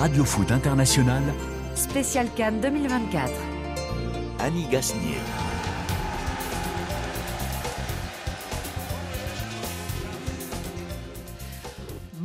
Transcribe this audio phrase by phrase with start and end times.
[0.00, 1.22] Radio Foot International,
[1.76, 3.30] Spécial Cannes 2024.
[4.38, 5.39] Annie Gasnier.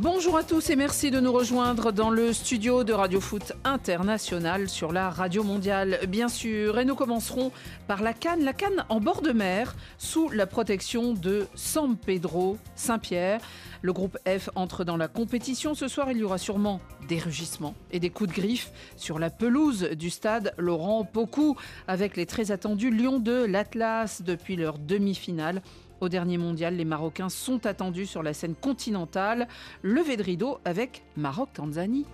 [0.08, 4.68] Bonjour à tous et merci de nous rejoindre dans le studio de Radio Foot International
[4.68, 6.78] sur la radio mondiale, bien sûr.
[6.78, 7.50] Et nous commencerons
[7.88, 12.56] par la Cannes, la Cannes en bord de mer, sous la protection de San Pedro
[12.76, 13.40] Saint-Pierre.
[13.82, 15.74] Le groupe F entre dans la compétition.
[15.74, 19.28] Ce soir, il y aura sûrement des rugissements et des coups de griffe sur la
[19.28, 21.56] pelouse du stade Laurent Pocou,
[21.88, 25.62] avec les très attendus Lions de l'Atlas depuis leur demi-finale.
[26.00, 29.48] Au dernier mondial, les Marocains sont attendus sur la scène continentale.
[29.82, 32.06] Levé de rideau avec Maroc-Tanzanie.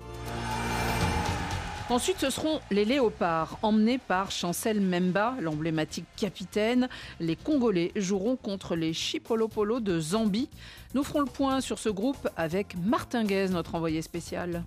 [1.91, 6.89] Ensuite, ce seront les Léopards, emmenés par Chancel Memba, l'emblématique capitaine.
[7.21, 10.49] Les Congolais joueront contre les Chipolopolo de Zambie.
[10.95, 14.65] Nous ferons le point sur ce groupe avec Martin Guez, notre envoyé spécial.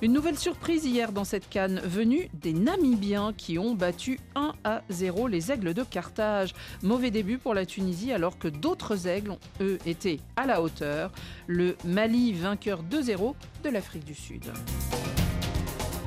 [0.00, 4.82] Une nouvelle surprise hier dans cette canne, venue des Namibiens qui ont battu 1 à
[4.90, 6.54] 0 les Aigles de Carthage.
[6.84, 11.10] Mauvais début pour la Tunisie alors que d'autres Aigles ont, eux, été à la hauteur.
[11.48, 14.52] Le Mali vainqueur 2-0 de l'Afrique du Sud.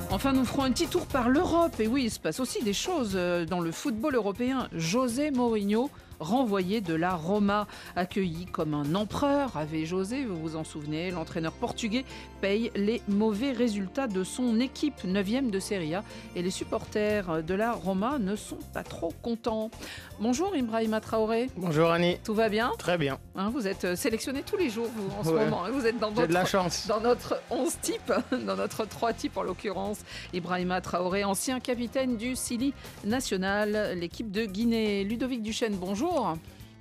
[0.09, 1.77] Enfin, nous ferons un petit tour par l'Europe.
[1.81, 4.69] Et oui, il se passe aussi des choses euh, dans le football européen.
[4.73, 5.89] José Mourinho
[6.21, 11.51] renvoyé de la Roma, accueilli comme un empereur, avait José, vous vous en souvenez, l'entraîneur
[11.51, 12.05] portugais
[12.39, 16.03] paye les mauvais résultats de son équipe 9e de Serie A
[16.35, 19.69] et les supporters de la Roma ne sont pas trop contents.
[20.19, 21.49] Bonjour Ibrahima Traoré.
[21.57, 22.17] Bonjour Annie.
[22.23, 22.71] Tout va bien?
[22.77, 23.17] Très bien.
[23.35, 25.43] Hein, Vous êtes sélectionné tous les jours vous, en ce Ouais.
[25.45, 25.65] moment.
[25.65, 25.71] hein.
[25.71, 26.85] Vous êtes dans J'ai de la votre chance.
[26.87, 28.13] dans notre 11 type,
[28.45, 29.99] dans notre 3 type en l'occurrence,
[30.33, 32.73] Ibrahima Traoré, ancien capitaine du Sili
[33.05, 35.03] National, l'équipe de Guinée.
[35.03, 36.10] Ludovic Duchesne, bonjour.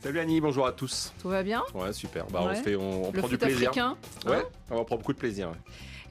[0.03, 1.13] Salut Annie, bonjour à tous.
[1.21, 1.63] Tout va bien?
[1.75, 2.27] Ouais, super.
[2.29, 2.49] Bah, Ouais.
[2.53, 3.69] on, se fait, on, prend du foot plaisir.
[3.69, 5.49] africain Ouais, hein on prend beaucoup de plaisir.
[5.51, 5.57] ouais.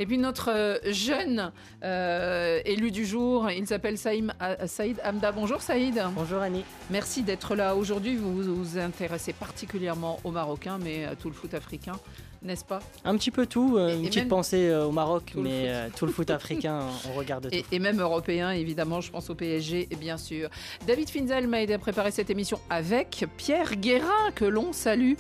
[0.01, 1.51] Et puis notre euh, jeune
[1.83, 5.31] euh, élu du jour, il s'appelle Saïm- euh, Saïd Hamda.
[5.33, 6.01] Bonjour Saïd.
[6.15, 6.63] Bonjour Annie.
[6.89, 8.15] Merci d'être là aujourd'hui.
[8.15, 11.99] Vous vous vous intéressez particulièrement aux Marocains, mais à tout le foot africain,
[12.41, 15.33] n'est-ce pas Un petit peu tout, euh, Et- une et petite pensée euh, au Maroc,
[15.35, 17.55] le mais euh, tout le foot africain, on regarde tout.
[17.55, 20.49] et, et même européen, évidemment, je pense au PSG, bien sûr.
[20.87, 25.13] David Finzel m'a aidé à préparer cette émission avec Pierre Guérin, que l'on salue.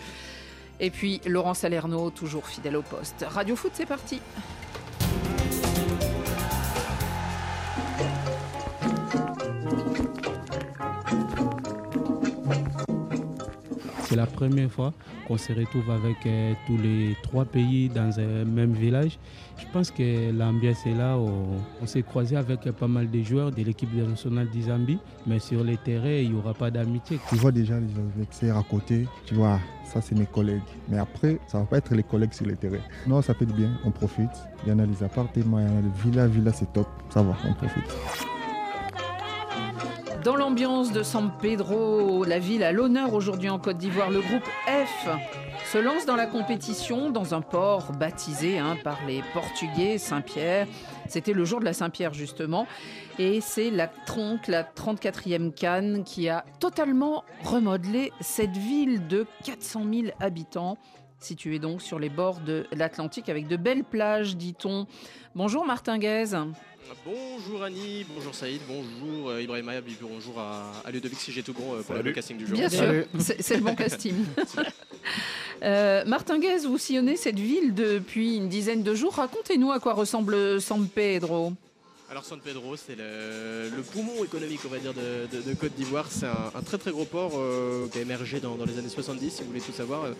[0.81, 3.25] Et puis Laurent Salerno, toujours fidèle au poste.
[3.27, 4.21] Radio Foot, c'est parti.
[14.09, 14.91] C'est la première fois
[15.27, 19.19] qu'on se retrouve avec euh, tous les trois pays dans un même village.
[19.59, 21.15] Je pense que l'ambiance est là.
[21.15, 25.37] On, s'est croisé avec euh, pas mal de joueurs de l'équipe nationale du Zambie, mais
[25.37, 27.19] sur les terrains, il n'y aura pas d'amitié.
[27.29, 30.63] Tu vois déjà les adversaires à côté, tu vois, ça c'est mes collègues.
[30.87, 32.81] Mais après, ça va pas être les collègues sur le terrain.
[33.05, 34.31] Non, ça fait du bien, on profite.
[34.65, 36.87] Il y en a les appartements, il y en a les villas, villas c'est top,
[37.11, 37.95] ça va, on profite.
[40.23, 44.45] Dans l'ambiance de San Pedro, la ville à l'honneur aujourd'hui en Côte d'Ivoire, le groupe
[44.67, 45.07] F
[45.71, 50.67] se lance dans la compétition dans un port baptisé hein, par les Portugais, Saint-Pierre.
[51.07, 52.67] C'était le jour de la Saint-Pierre justement.
[53.17, 59.83] Et c'est la Tronc, la 34e Cannes, qui a totalement remodelé cette ville de 400
[59.91, 60.77] 000 habitants,
[61.19, 64.87] située donc sur les bords de l'Atlantique avec de belles plages, dit-on.
[65.35, 66.35] Bonjour Martin Guez.
[67.05, 71.73] Bonjour Annie, bonjour Saïd, bonjour euh, Ibrahima, bonjour à, à Ludovic si j'ai tout bon
[71.73, 72.09] euh, pour Salut.
[72.09, 72.57] le casting du jour.
[72.57, 73.03] Bien Salut.
[73.11, 74.15] sûr, c'est c'est le bon casting.
[75.61, 79.15] Euh, Martin Guez, vous sillonnez cette ville depuis une dizaine de jours.
[79.15, 81.51] Racontez-nous à quoi ressemble San Pedro.
[82.11, 85.73] Alors San Pedro, c'est le, le poumon économique, on va dire, de, de- de Côte
[85.75, 86.07] d'Ivoire.
[86.09, 88.89] C'est un, un très très gros port euh, qui a émergé dans, dans les années
[88.89, 90.05] 70, si vous voulez tout savoir.
[90.05, 90.13] Euh,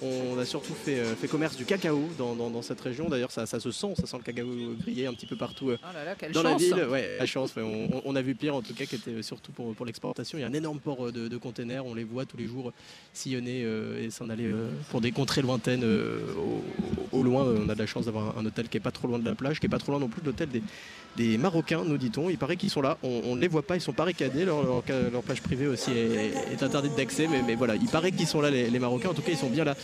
[0.00, 3.10] On a surtout fait, euh, fait commerce du cacao dans, dans- dans cette région.
[3.10, 4.46] D'ailleurs, ça, ça se sent, ça sent le cacao
[4.80, 6.86] grillé un petit peu partout euh, Oh là là, quelle dans la chance ville.
[6.90, 7.54] Ouais, la chance.
[7.56, 7.90] ouais.
[8.06, 10.38] On, a vu pire, en tout cas, qui était surtout pour, pour l'exportation.
[10.38, 11.84] Il y a un énorme port de, de containers.
[11.84, 12.72] On les voit tous les jours
[13.12, 13.66] sillonner
[14.00, 14.50] et s'en aller
[14.90, 15.84] pour des contrées lointaines.
[15.84, 18.90] au, au loin, on a de la chance d'avoir un, un hôtel qui est pas
[18.92, 20.62] trop loin de la plage, qui est pas trop loin non plus de l'hôtel des,
[21.16, 22.30] des Marocains, nous dit-on.
[22.30, 22.98] Il paraît qu'ils sont là.
[23.02, 23.76] On, ne les voit pas.
[23.76, 24.44] Ils sont barricadés.
[24.44, 27.26] Leur, leur, plage privée aussi est, est interdite d'accès.
[27.30, 29.10] Mais, mais voilà, il paraît qu'ils sont là, les, les Marocains.
[29.10, 29.74] En tout cas, ils sont bien là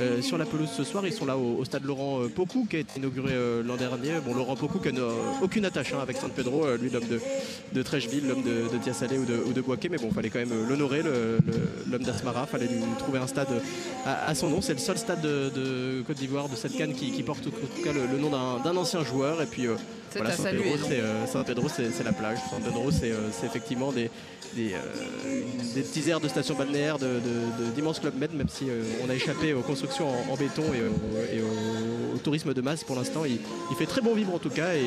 [0.00, 1.06] euh, sur la pelouse ce soir.
[1.06, 3.76] Ils sont là au, au stade Laurent euh, Pocou, qui a été inauguré euh, l'an
[3.76, 4.12] dernier.
[4.24, 5.02] Bon, Laurent Pocou qui n'a
[5.42, 7.20] aucune attache hein, avec San Pedro, lui, l'homme de,
[7.72, 9.88] de Trècheville, l'homme de, de Tiasalé ou de, ou de Boaké.
[9.88, 12.46] Mais bon, il fallait quand même l'honorer, l'homme d'Asmara.
[12.46, 13.48] fallait lui trouver un stade
[14.04, 14.60] à, à son nom.
[14.60, 17.50] C'est le seul stade de, de Côte d'Ivoire, de cette canne, qui, qui porte en
[17.50, 19.40] tout cas le, le nom d'un ancien joueur.
[19.42, 19.66] Et puis.
[19.66, 19.74] euh,
[20.10, 20.70] C'est voilà, saluer.
[20.76, 20.88] Donc.
[20.96, 22.38] C'est euh, San Pedro, c'est c'est la plage.
[22.50, 24.08] San Pedro, c'est euh, c'est effectivement euh,
[25.74, 28.64] des petits airs de station balnéaire de, de- d'immenses clubs med, même si
[29.04, 33.24] on a échappé aux constructions construction en, béton et, au, tourisme de masse pour l'instant.
[33.24, 33.38] Il,
[33.70, 34.82] il fait très bon vivre en tout cas et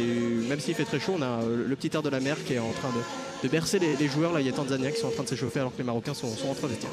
[0.49, 2.59] même s'il fait très chaud, on a le petit air de la mer qui est
[2.59, 3.01] en train de,
[3.43, 4.33] de bercer les, joueurs.
[4.33, 6.13] Là, il y a Tanzania qui sont en train de s'échauffer alors que les Marocains
[6.13, 6.91] sont, en train de vestiaire.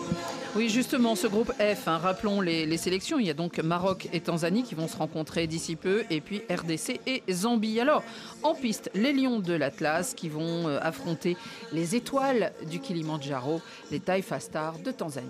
[0.54, 3.19] Oui, justement, ce groupe F, hein, rappelons les, les sélections.
[3.19, 6.43] Il y a donc Maroc et Tanzanie qui vont se rencontrer d'ici peu, et puis
[6.50, 7.81] RDC et Zambie.
[7.81, 8.02] Alors,
[8.43, 11.37] en piste, les Lions de l'Atlas qui vont euh, affronter
[11.72, 13.60] les étoiles du Kilimandjaro,
[13.90, 15.26] les Taifa Stars de Tanzanie.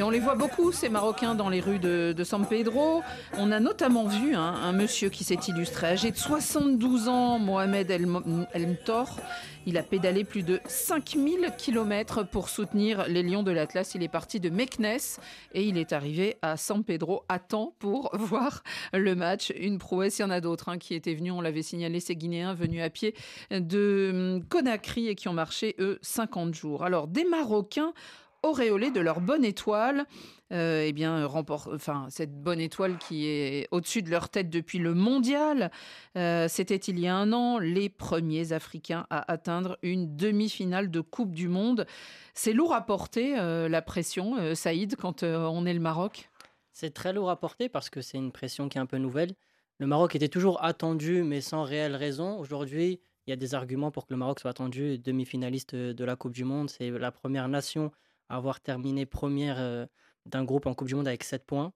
[0.00, 3.02] Et on les voit beaucoup, ces Marocains, dans les rues de, San Pedro.
[3.36, 7.90] On a notamment vu hein, un monsieur qui s'est illustré, âgé de 72 ans, Mohamed
[7.90, 8.08] El,
[8.54, 9.18] El Mtor.
[9.66, 13.94] Il a pédalé plus de 5000 km pour soutenir les Lions de l'Atlas.
[13.94, 15.18] Il est parti de Meknes
[15.52, 18.62] et il est arrivé à San Pedro à temps pour voir
[18.94, 19.52] le match.
[19.54, 22.16] Une prouesse, il y en a d'autres hein, qui étaient venus, on l'avait signalé, ces
[22.16, 23.14] Guinéens venus à pied
[23.50, 26.84] de hum, Conakry et qui ont marché, eux, 50 jours.
[26.84, 27.92] Alors, des Marocains
[28.42, 30.06] auréolés de leur bonne étoile.
[30.52, 34.78] Euh, eh bien, remporte, enfin, cette bonne étoile qui est au-dessus de leur tête depuis
[34.78, 35.70] le mondial.
[36.16, 41.00] Euh, C'était il y a un an, les premiers Africains à atteindre une demi-finale de
[41.00, 41.86] Coupe du Monde.
[42.34, 46.30] C'est lourd à porter, euh, la pression, Saïd, quand on est le Maroc?
[46.72, 49.34] C'est très lourd à porter parce que c'est une pression qui est un peu nouvelle.
[49.78, 52.38] Le Maroc était toujours attendu, mais sans réelle raison.
[52.38, 56.16] Aujourd'hui, il y a des arguments pour que le Maroc soit attendu demi-finaliste de la
[56.16, 56.70] Coupe du Monde.
[56.70, 57.92] C'est la première nation
[58.30, 59.86] avoir terminé première euh,
[60.26, 61.72] d'un groupe en Coupe du Monde avec 7 points.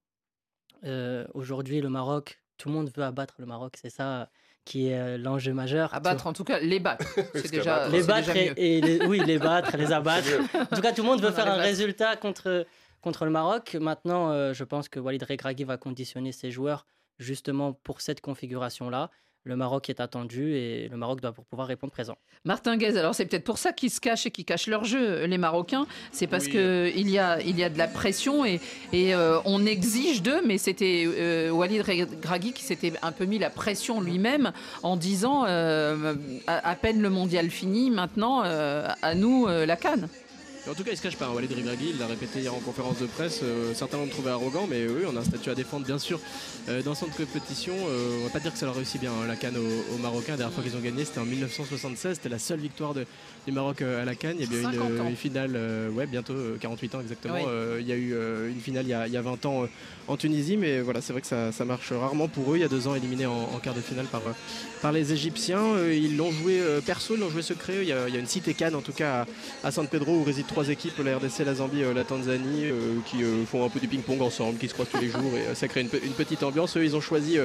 [0.84, 3.74] Euh, Aujourd'hui, le Maroc, tout le monde veut abattre le Maroc.
[3.80, 4.30] C'est ça
[4.64, 5.92] qui est euh, l'enjeu majeur.
[5.92, 7.06] Abattre, en tout cas, les battre.
[7.34, 8.58] C'est déjà, les battre déjà et, mieux.
[8.58, 11.46] et les- oui les battre les abattre en tout cas tout le monde veut faire
[11.46, 11.62] un battre.
[11.64, 12.66] résultat contre
[13.02, 16.86] contre le Maroc maintenant euh, je pense que Walid Regragui va conditionner ses joueurs
[17.18, 19.10] justement pour cette configuration là
[19.44, 23.14] le Maroc est attendu et le Maroc doit pour pouvoir répondre présent Martin Guez, alors
[23.14, 25.86] c'est peut-être pour ça qu'ils se cachent et qu'ils cachent leur jeu, les Marocains.
[26.12, 26.52] C'est parce Oui.
[26.52, 28.60] que il y a, il y a de la pression et,
[28.92, 33.38] et euh, on exige d'eux, mais c'était euh, Walid Regragui qui s'était un peu mis
[33.38, 34.52] la pression lui-même
[34.82, 36.14] en disant euh,
[36.46, 40.08] à, à peine le mondial fini, maintenant euh, à nous euh, la canne.
[40.66, 41.26] Mais en tout cas, il se cache pas.
[41.26, 41.32] hein.
[41.34, 43.40] Walid Regragui, il l'a répété hier en conférence de presse.
[43.42, 46.18] euh, certains l'ont trouvé arrogant, mais oui, on a un statut à défendre, bien sûr,
[46.70, 47.74] euh, dans cette compétition.
[47.86, 49.98] Euh, on va pas dire que ça leur réussit bien, hein, la Cannes aux, aux
[49.98, 50.32] Marocains.
[50.32, 52.14] La dernière fois qu'ils ont gagné, c'était en 1976.
[52.16, 53.04] C'était la seule victoire de-
[53.46, 54.36] du Maroc euh, à la Cannes.
[54.38, 55.58] Il y a bien eu 50 une, finale,
[55.92, 57.34] ouais, bientôt euh, 48 ans exactement.
[57.34, 57.76] Oui.
[57.80, 58.14] Il y a eu
[58.50, 59.66] une finale il y a, il y a 20 ans
[60.08, 62.56] en Tunisie, mais voilà, c'est vrai que ça, ça marche rarement pour eux.
[62.56, 64.22] Il y a deux ans, éliminés en, en quart de finale par,
[64.80, 65.62] par les Égyptiens.
[65.92, 67.78] Ils l'ont joué perso, ils l'ont joué secret.
[67.82, 69.26] Il y, a, il y a une cité Cannes, en tout cas,
[69.62, 72.66] à, à San Pedro, où résident trois équipes la RDC, la Zambie, euh, la Tanzanie,
[72.66, 75.32] euh, qui euh, font un peu du ping-pong ensemble, qui se croisent tous les jours,
[75.36, 76.76] et ça crée une, pe- une petite ambiance.
[76.76, 77.38] Eux, ils ont choisi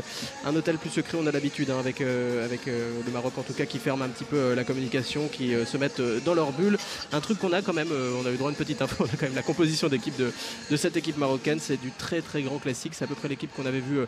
[0.45, 3.65] un hôtel plus secret, on a l'habitude, hein, avec, avec le Maroc, en tout cas,
[3.65, 6.77] qui ferme un petit peu la communication, qui se mettent dans leur bulle.
[7.11, 9.05] Un truc qu'on a quand même, on a eu droit à une petite info, on
[9.05, 10.31] a quand même la composition d'équipe de,
[10.69, 12.93] de cette équipe marocaine, c'est du très très grand classique.
[12.95, 14.05] C'est à peu près l'équipe qu'on avait vu euh,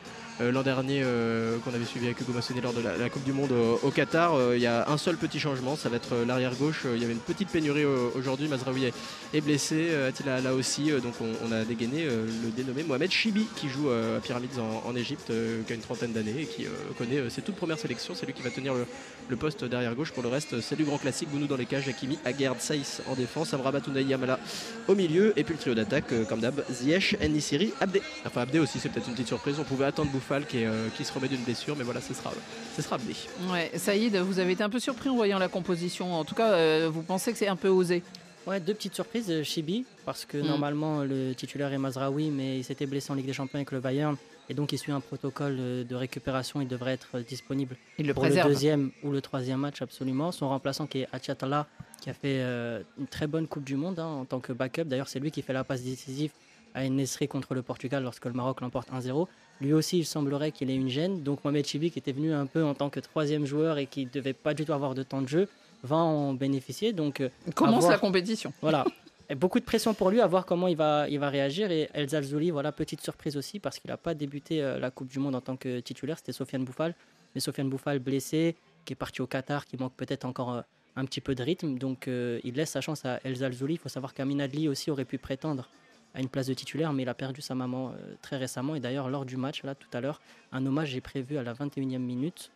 [0.49, 3.51] l'an dernier, euh, qu'on avait suivi avec Hugo Massonnet lors de la, Coupe du Monde
[3.51, 4.33] au, Qatar.
[4.33, 6.83] Euh, Il y a un seul petit changement, ça va être euh, l'arrière gauche.
[6.85, 8.47] Euh, Il y avait une petite pénurie euh, aujourd'hui.
[8.47, 8.91] Mazraoui
[9.33, 13.11] est, blessé, euh, Attila là aussi, Euh, donc on, a dégainé euh, le dénommé Mohamed
[13.11, 16.45] Chibi qui joue euh, à Pyramids en, Égypte, euh, qui a une trentaine d'années et
[16.45, 18.13] qui euh, connaît euh, ses toutes premières sélections.
[18.15, 18.85] C'est lui qui va tenir le,
[19.29, 20.11] le poste d'arrière gauche.
[20.11, 21.29] Pour le reste, c'est du grand classique.
[21.29, 24.39] Bounou dans les cages, Hakimi, Aguerd, Saïs en défense, Amrabat Yamala
[24.87, 28.01] au milieu et puis le trio d'attaque euh, comme d'hab Ziyech, Nisiri, Abdé.
[28.25, 29.55] Enfin Abdé aussi c'est peut-être une petite surprise.
[29.59, 32.13] On pouvait attendre Bouffal qui, est, euh, qui se remet d'une blessure mais voilà ce
[32.13, 32.31] sera,
[32.75, 33.13] ce sera Abdé.
[33.51, 36.13] Ouais, Saïd, vous avez été un peu surpris en voyant la composition.
[36.13, 38.03] En tout cas, euh, vous pensez que c'est un peu osé
[38.47, 39.43] Ouais, deux petites surprises.
[39.43, 40.47] Chibi, parce que Mm.
[40.47, 43.79] normalement le titulaire est Mazraoui, mais il s'était blessé en Ligue des Champions avec le
[43.79, 44.15] Bayern.
[44.51, 46.59] Et donc il suit un protocole euh, de récupération.
[46.59, 48.49] Il devrait être euh, disponible Il le pour préserve.
[48.49, 50.33] le deuxième ou le troisième match, absolument.
[50.33, 51.67] Son remplaçant qui est Achatala,
[52.01, 54.83] qui a fait euh, une très bonne Coupe du Monde hein, en tant que backup.
[54.83, 56.31] D'ailleurs, c'est lui qui fait la passe décisive
[56.73, 59.25] à Nesri contre le Portugal lorsque le Maroc l'emporte 1-0.
[59.61, 61.23] Lui aussi, il semblerait qu'il ait une gêne.
[61.23, 64.05] Donc Mohamed Chibi, qui était venu un peu en tant que troisième joueur et qui
[64.05, 65.47] ne devait pas du tout avoir de temps de jeu,
[65.83, 66.91] va en bénéficier.
[66.91, 68.51] Donc euh, Commence la compétition.
[68.61, 68.83] voilà.
[69.35, 71.71] Beaucoup de pression pour lui à voir comment il va, il va réagir.
[71.71, 75.07] Et El Zalzouli, voilà, petite surprise aussi, parce qu'il n'a pas débuté euh, la Coupe
[75.07, 76.17] du Monde en tant que titulaire.
[76.17, 76.95] C'était Sofiane Bouffal.
[77.33, 80.61] Mais Sofiane Bouffal blessé, qui est parti au Qatar, qui manque peut-être encore euh,
[80.97, 81.77] un petit peu de rythme.
[81.77, 83.75] Donc euh, il laisse sa chance à El Zalzouli.
[83.75, 85.69] Il faut savoir qu'Amin Adli aussi aurait pu prétendre
[86.13, 88.75] à une place de titulaire, mais il a perdu sa maman très récemment.
[88.75, 90.19] Et d'ailleurs, lors du match, là, tout à l'heure,
[90.51, 92.51] un hommage est prévu à la 21e minute,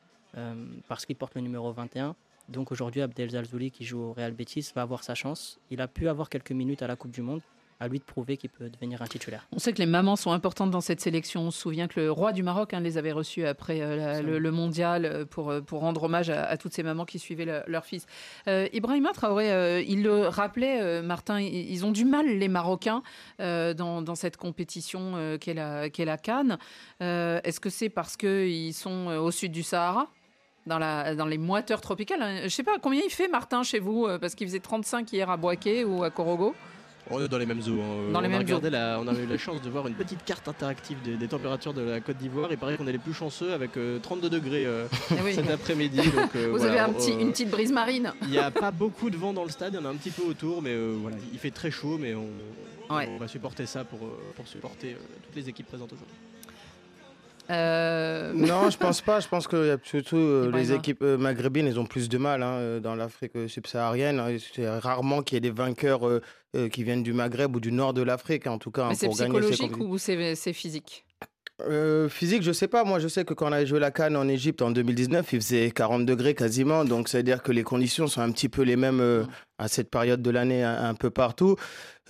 [0.90, 2.18] parce qu'il porte le numéro 21.
[2.50, 5.60] Donc aujourd'hui, Abdel Zalzouli, qui joue au Real Betis, va avoir sa chance.
[5.72, 7.42] Il a pu avoir quelques minutes à la Coupe du Monde,
[7.80, 9.48] à lui de prouver qu'il peut devenir un titulaire.
[9.52, 11.42] On sait que les mamans sont importantes dans cette sélection.
[11.42, 14.52] On se souvient que le roi du Maroc hein, les avait reçus après euh, le,
[14.52, 17.84] mondial euh, pour, euh, pour rendre hommage à, toutes ces mamans qui suivaient le- leur
[17.84, 18.06] fils.
[18.48, 23.02] Euh, Ibrahima Traoré, il le rappelait, Martin, ils, ont du mal, les Marocains,
[23.40, 26.58] dans, dans cette compétition qu'est la, qu'est la Cannes.
[27.00, 30.08] Est-ce que c'est parce qu'ils sont au sud du Sahara?
[30.66, 33.80] Dans, la, dans les moiteurs tropicales hein Je sais pas, combien il fait, Martin, chez
[33.80, 36.56] vous euh, Parce qu'il faisait 35 hier à Boaké ou à Korogo?
[37.12, 37.80] On est dans les mêmes eaux.
[37.82, 38.12] hein.
[38.12, 39.94] Dans on, les a mêmes regardé la- on a eu la chance de voir une
[39.94, 42.48] petite carte interactive des, des températures de la Côte d'Ivoire.
[42.52, 45.36] Il paraît qu'on est les plus chanceux avec euh, 32 degrés euh, Eh oui.
[45.36, 46.00] cet après-midi.
[46.00, 48.12] euh, Vous voilà, avez un on- petit, une petite brise marine.
[48.24, 49.96] Il n'y a pas beaucoup de vent dans le stade, il y en a un
[49.96, 52.26] petit peu autour, mais voilà, il fait très chaud, mais on,
[52.88, 53.08] Ouais.
[53.12, 54.00] on va supporter ça pour,
[54.36, 54.96] pour supporter
[55.26, 56.16] toutes les équipes présentes aujourd'hui.
[58.26, 59.20] Euh, Non, je pense pas.
[59.20, 62.18] Je pense que y a surtout euh, les équipes euh, maghrébines, elles ont plus de
[62.18, 64.20] mal hein, euh, dans l'Afrique euh, subsaharienne.
[64.20, 64.36] hein.
[64.54, 66.22] C'est rarement qu'il y ait des vainqueurs euh,
[66.56, 68.96] euh, qui viennent du Maghreb ou du nord de l'Afrique, en tout cas, hein, Mais
[68.96, 71.06] c'est ces psychologique ou c'est physique?
[71.62, 72.84] Euh, physique, je sais pas.
[72.84, 75.40] Moi, je sais que quand on avait joué la Cannes en Égypte en 2019, il
[75.42, 76.84] faisait 40 degrés quasiment.
[76.84, 79.24] Donc, ça veut dire que les conditions sont un petit peu les mêmes euh,
[79.58, 81.56] à cette période de l'année un, un peu partout.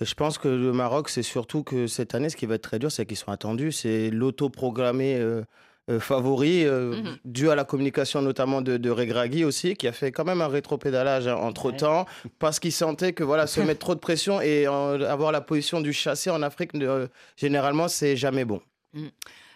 [0.00, 2.80] Je pense que le Maroc, c'est surtout que cette année, ce qui va être très
[2.80, 3.70] dur, c'est qu'ils sont attendus.
[3.70, 5.42] C'est l'auto-programmé euh,
[5.88, 7.16] euh, favori, euh, Mhm.
[7.24, 10.48] dû à la communication notamment de, de Regragui aussi, qui a fait quand même un
[10.48, 12.06] rétropédalage hein, entre-temps,
[12.38, 15.92] parce qu'il sentait que voilà, se mettre trop de pression et avoir la position du
[15.92, 18.60] chassé en Afrique, euh, généralement, c'est jamais bon.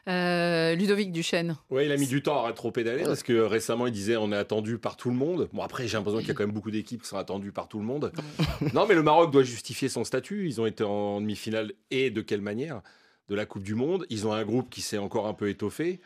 [0.08, 1.56] Euh, Ludovic Duchesne.
[1.68, 4.36] Ouais, il a mis du temps à rétro-pédaler parce que récemment il disait on est
[4.36, 5.48] attendu par tout le monde.
[5.52, 7.68] Bon, après, j'ai l'impression qu'il y a quand même beaucoup d'équipes qui sont attendues par
[7.68, 8.10] tout le monde.
[8.72, 10.46] non, mais le Maroc doit justifier son statut.
[10.46, 12.80] Ils ont été en demi-finale et de quelle manière?
[13.28, 14.06] De la Coupe du Monde.
[14.10, 16.00] Ils ont un groupe qui s'est encore un peu étoffé.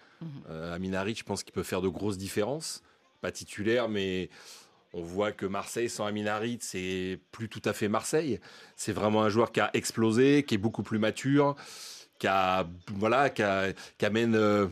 [0.48, 2.82] Euh, Amin Harit, je pense qu'il peut faire de grosses différences.
[3.20, 4.30] Pas titulaire, mais
[4.92, 8.40] on voit que Marseille sans Amin Harit, c'est plus tout à fait Marseille.
[8.76, 11.56] C'est vraiment un joueur qui a explosé, qui est beaucoup plus mature,
[12.18, 13.42] qui a voilà, qui,
[14.04, 14.66] amène euh,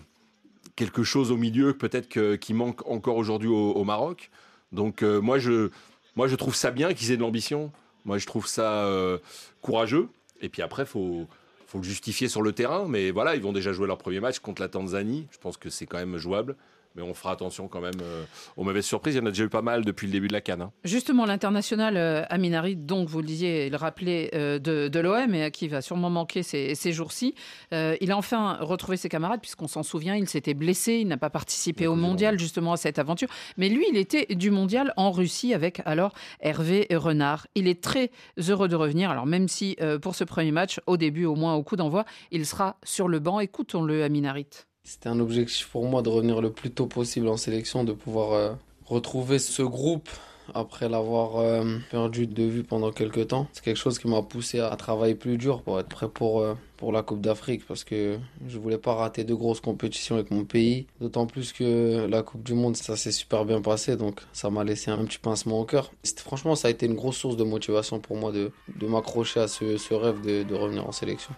[0.76, 4.30] quelque chose au milieu peut-être qui manque encore aujourd'hui au, au Maroc.
[4.72, 5.70] Donc euh, moi je
[6.16, 7.70] moi je trouve ça bien qu'ils aient de l'ambition.
[8.04, 9.18] Moi je trouve ça euh,
[9.61, 10.08] courageux.
[10.40, 11.28] Et puis après faut
[11.72, 12.86] faut le justifier sur le terrain.
[12.86, 15.26] Mais voilà, ils vont déjà jouer leur premier match contre la Tanzanie.
[15.30, 16.54] Je pense que c'est quand même jouable.
[16.94, 18.25] Mais on fera attention quand même euh,
[18.56, 19.14] aux mauvaises surprises.
[19.14, 20.62] Il y en a déjà eu pas mal depuis le début de la canne.
[20.62, 20.72] hein.
[20.84, 25.34] Justement, l'international euh, Amin Harit, donc vous le disiez, le rappelez, euh, de, de l'OM
[25.34, 27.34] et à qui va sûrement manquer ces, ces jours-ci.
[27.72, 31.16] Euh, il a enfin retrouvé ses camarades, puisqu'on s'en souvient, il s'était blessé, il n'a
[31.16, 33.28] pas participé au mondial, justement, à cette aventure.
[33.56, 37.46] Mais lui, il était du mondial en Russie avec alors Hervé Renard.
[37.54, 38.11] Il est très
[38.49, 39.11] heureux de revenir.
[39.11, 42.46] Alors, même si pour ce premier match, au début, au moins au coup d'envoi, il
[42.46, 43.40] sera sur le banc.
[43.40, 44.46] Écoutons-le, Amin Harit.
[44.84, 48.32] C'était un objectif pour moi de revenir le plus tôt possible en sélection, de pouvoir
[48.32, 48.52] euh,
[48.84, 50.08] retrouver ce groupe
[50.54, 53.46] après l'avoir euh, perdu de vue pendant quelques temps.
[53.52, 56.54] C'est quelque chose qui m'a poussé à travailler plus dur pour être prêt pour, euh,
[56.92, 60.88] la Coupe d'Afrique parce que je voulais pas rater de grosses compétitions avec mon pays.
[61.00, 64.64] D'autant plus que la Coupe du Monde, ça s'est super bien passé, donc ça m'a
[64.64, 65.92] laissé un petit pincement au cœur.
[66.16, 69.46] Franchement, ça a été une grosse source de motivation pour moi de, de m'accrocher à
[69.46, 71.32] ce, ce rêve de, de revenir en sélection.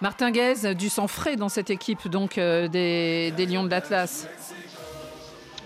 [0.00, 4.26] Martin Guez, du sang frais dans cette équipe donc euh, des, des Lions de l'Atlas.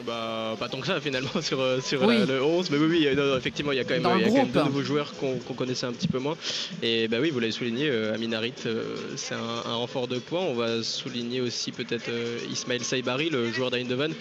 [0.07, 2.17] Bah, pas tant que ça finalement sur, euh, sur Oui.
[2.21, 4.03] la- le 11, mais oui, oui, euh, non, non, effectivement, il y a quand même,
[4.03, 4.53] il y a quand même groupe.
[4.53, 6.37] deux nouveaux joueurs qu'on connaissait un petit peu moins.
[6.83, 9.39] Et bah oui, vous l'avez souligné, euh, Amin Harit, euh, c'est un,
[9.71, 10.41] un renfort de poids.
[10.41, 14.15] On va souligner aussi peut-être euh, Ismaël Saibari, le joueur d'Eindhoven,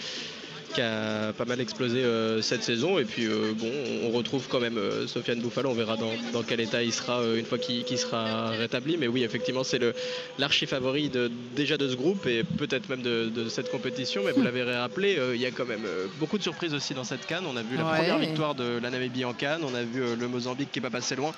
[0.74, 2.98] qui a pas mal explosé euh, cette saison.
[2.98, 3.70] Et puis euh, bon,
[4.04, 5.66] on retrouve quand même euh, Sofiane Bouffal.
[5.66, 8.96] On verra dans, dans quel état il sera une fois qu'il sera rétabli.
[8.96, 9.94] Mais oui, effectivement, c'est le
[10.38, 14.22] l'archi favori de, déjà de ce groupe et peut-être même de, de cette compétition.
[14.24, 15.86] Mais vous l'avez rappelé, il y a quand même
[16.18, 17.44] beaucoup de surprises aussi dans cette canne.
[17.46, 17.96] On a vu la Ouais.
[17.98, 19.62] première victoire de la Namibie en canne.
[19.64, 21.32] On a vu le Mozambique qui est pas passé loin.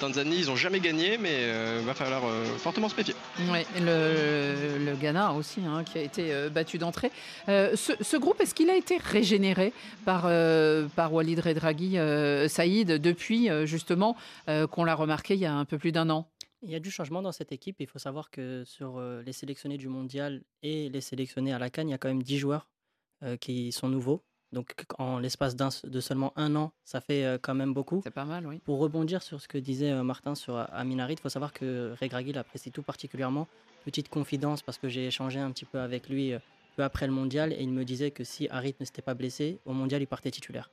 [0.00, 2.22] Tanzanie, ils ont jamais gagné, mais euh, va falloir
[2.58, 3.14] fortement se méfier.
[3.38, 7.10] Oui, le, Ghana aussi, hein, qui a été euh, battu d'entrée.
[7.48, 9.74] Euh, ce, groupe, est-ce qu'il a été régénéré
[10.06, 11.96] par, euh, par Walid Redraghi
[12.48, 14.16] Saïd depuis justement
[14.70, 16.28] qu'on l'a remarqué il y a un peu plus d'un an?
[16.62, 17.76] Il y a du changement dans cette équipe.
[17.80, 21.88] Il faut savoir que sur les sélectionnés du mondial et les sélectionnés à la Cannes,
[21.88, 22.68] il y a quand même 10 joueurs
[23.40, 24.22] qui sont nouveaux.
[24.52, 28.00] Donc en l'espace de seulement un an, ça fait euh, quand même beaucoup.
[28.04, 28.60] C'est pas mal, oui.
[28.64, 31.52] Pour rebondir sur ce que disait euh, Martin sur euh, Amin Harit, il faut savoir
[31.52, 33.48] que Regragui l'apprécie tout particulièrement.
[33.84, 36.38] Petite confidence parce que j'ai échangé un petit peu avec lui euh,
[36.76, 39.58] peu après le mondial et il me disait que si Harit ne s'était pas blessé,
[39.64, 40.70] au mondial il partait titulaire.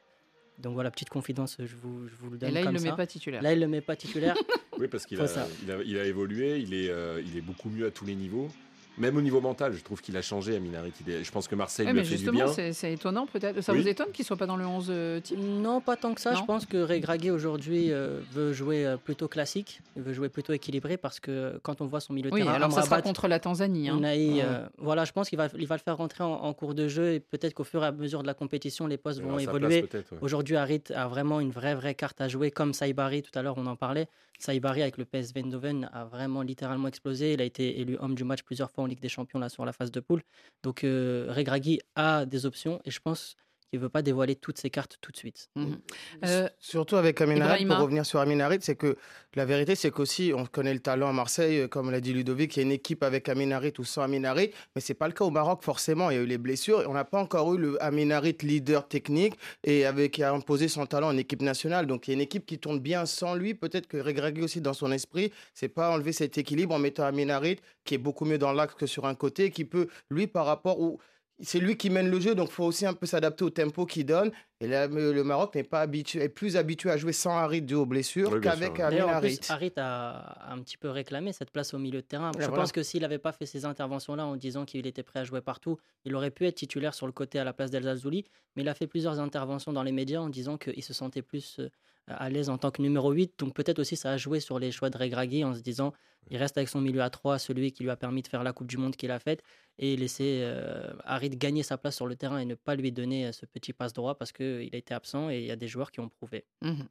[0.60, 2.80] Donc voilà, petite confidence, je vous, je vous le donne Et là, il ne le
[2.80, 3.42] met pas titulaire.
[3.42, 4.36] Là, il le met pas titulaire.
[4.80, 5.48] Oui, parce qu'il a, ça.
[5.64, 8.16] il a, il a évolué, il est, euh, il est beaucoup mieux à tous les
[8.16, 8.50] niveaux.
[8.98, 11.94] Même au niveau mental, je trouve qu'il a changé, est- Je pense que Marseille Ouais,
[11.94, 12.48] lui mais a fait du justement, bien.
[12.54, 13.62] c'est c'est étonnant peut-être.
[13.62, 13.82] Ça Oui.
[13.82, 16.32] vous étonne qu'il soit pas dans le 11 euh, type Non, pas tant que ça.
[16.34, 20.30] Non Je pense que Regragui aujourd'hui euh, veut jouer euh, plutôt classique, il veut jouer
[20.30, 22.96] plutôt équilibré parce que quand on voit son milieu de Oui, terrain, alors ça sera
[22.98, 23.90] Amrabat, contre la Tanzanie.
[23.90, 23.98] hein.
[23.98, 24.42] Unai, Ouais.
[24.44, 26.88] euh, voilà, je pense qu'il va, il va le faire rentrer en, en cours de
[26.88, 29.84] jeu et peut-être qu'au fur et à mesure de la compétition, les postes vont évoluer.
[29.92, 30.04] ouais.
[30.22, 33.56] Aujourd'hui, Harit a vraiment une vraie, vraie carte à jouer, comme Saibari, tout à l'heure
[33.58, 34.08] on en parlait.
[34.40, 37.34] Saibari avec le PSV Eindhoven a vraiment littéralement explosé.
[37.34, 39.66] Il a été élu homme du match plusieurs fois en Ligue des Champions là, sur
[39.66, 40.22] la phase de poule.
[40.64, 43.36] Donc euh, Regragui a des options et je pense
[43.80, 45.50] ne veut pas dévoiler toutes ses cartes tout de suite.
[45.56, 45.80] Mhm.
[46.26, 47.76] Euh, Surtout avec Aminarit, Ibrahima.
[47.76, 48.98] pour revenir sur Aminarit, c'est que
[49.36, 52.56] la vérité, c'est qu'aussi, on connaît le talent à Marseille, euh, comme l'a dit Ludovic,
[52.56, 55.26] il y a une équipe avec Aminarit ou sans Aminarit, mais c'est pas le cas
[55.26, 56.10] au Maroc, forcément.
[56.10, 58.88] Il y a eu les blessures et on n'a pas encore eu le Aminarit leader
[58.88, 61.88] technique et avec qui a imposé son talent en équipe nationale.
[61.88, 63.54] Donc il y a une équipe qui tourne bien sans lui.
[63.54, 67.60] Peut-être que Regragui aussi, dans son esprit, c'est pas enlever cet équilibre en mettant Aminarit,
[67.86, 70.80] qui est beaucoup mieux dans l'axe que sur un côté, qui peut, lui, par rapport
[70.80, 71.00] où
[71.40, 73.86] c'est lui qui mène le jeu, donc il faut aussi un peu s'adapter au tempo
[73.86, 74.32] qu'il donne.
[74.60, 77.74] Et là, le Maroc n'est pas habitué, est plus habitué à jouer sans Harit dû
[77.74, 78.80] aux blessures Oui, bien qu'avec.
[78.80, 79.38] Amin Harit.
[79.38, 82.32] plus, Harit a, a un petit peu réclamé cette place au milieu de terrain.
[82.34, 82.56] Je voilà.
[82.56, 85.42] pense que s'il n'avait pas fait ces interventions-là en disant qu'il était prêt à jouer
[85.42, 88.26] partout, il aurait pu être titulaire sur le côté à la place d'El Zalzouli.
[88.56, 91.58] Mais il a fait plusieurs interventions dans les médias en disant qu'il se sentait plus
[91.60, 91.70] euh,
[92.08, 93.40] à l'aise en tant que numéro 8.
[93.40, 95.94] Donc peut-être aussi ça a joué sur les choix de Regragui en se disant
[96.30, 98.54] il reste avec son milieu à 3, celui qui lui a permis de faire la
[98.54, 99.44] Coupe du Monde qu'il a faite,
[99.78, 103.28] et laisser euh, Harit gagner sa place sur le terrain et ne pas lui donner
[103.28, 105.68] euh, ce petit passe droit parce qu'il a été absent et il y a des
[105.68, 106.46] joueurs qui ont prouvé.
[106.62, 106.88] Mhm.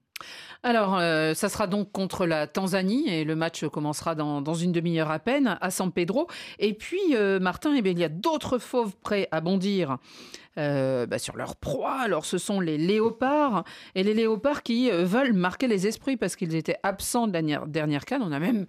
[0.63, 5.11] Alors, euh, ça sera donc contre la Tanzanie et le match commencera dans, une demi-heure
[5.11, 6.29] à peine à San Pedro.
[6.59, 9.99] Et puis, euh, Martin, eh il y a d'autres fauves prêts à bondir
[10.59, 11.95] euh, bah, sur leur proie.
[11.95, 16.37] Alors, ce sont les léopards et les léopards qui euh, veulent marquer les esprits parce
[16.37, 18.23] qu'ils étaient absents de la dernière, canne.
[18.23, 18.67] On a même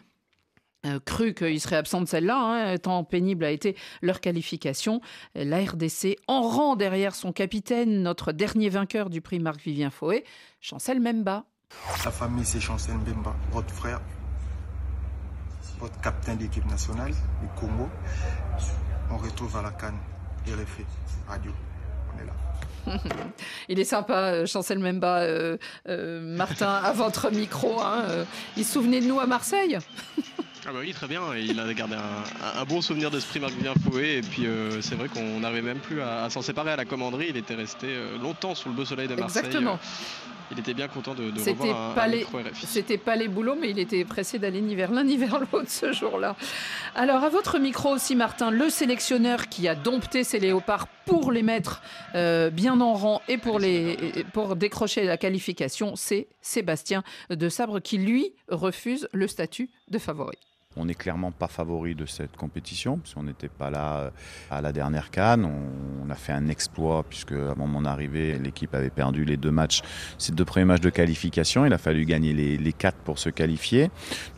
[0.85, 5.01] euh, cru qu'ils seraient absents de celle-là, hein, tant pénible a été leur qualification.
[5.35, 10.23] La RDC en rang derrière son capitaine, notre dernier vainqueur du prix Marc-Vivien Fouet,
[10.61, 11.45] Chancel Memba.
[12.05, 13.99] La famille, c'est Chancel Mbemba, votre frère,
[15.79, 17.89] votre capitaine d'équipe nationale du Congo.
[19.11, 19.97] On retrouve à la canne.
[20.47, 20.85] RFI,
[21.27, 21.51] radio.
[23.69, 27.79] Il est sympa, euh, Chancel Memba, euh, euh, Martin, à votre micro.
[27.81, 28.25] Hein, euh,
[28.57, 29.77] il souvenait de nous à Marseille?
[30.65, 31.21] Ah bah oui, très bien.
[31.35, 34.15] Il a gardé un, un bon souvenir de ce prix Marc-Vivien Fouet.
[34.15, 36.85] Et puis euh, c'est vrai qu'on n'arrivait même plus à, à s'en séparer à la
[36.85, 37.27] commanderie.
[37.29, 39.43] Il était resté euh, longtemps sous le beau soleil de Marseille.
[39.45, 39.77] Exactement.
[40.51, 42.27] Il était bien content de, de revoir pas un les-.
[42.53, 45.69] C'était pas les boulots, mais il était pressé d'aller ni vers l'un ni vers l'autre
[45.69, 46.35] ce jour-là.
[46.95, 51.43] Alors, à votre micro aussi, Martin, le sélectionneur qui a dompté ses léopards pour les
[51.43, 51.81] mettre
[52.13, 57.49] euh, bien en rang et pour, les, et pour décrocher la qualification, c'est Sébastien de
[57.49, 60.37] Sabre qui, lui, refuse le statut de favori.
[60.75, 64.09] On n'est clairement pas favori de cette compétition, parce qu'on n'était pas là euh,
[64.49, 65.45] à la dernière canne.
[65.45, 69.81] On, a fait un exploit, puisque avant mon arrivée, l'équipe avait perdu les deux matchs,
[70.17, 71.65] ces deux premiers matchs de qualification.
[71.65, 73.89] Il a fallu gagner les, quatre pour se qualifier.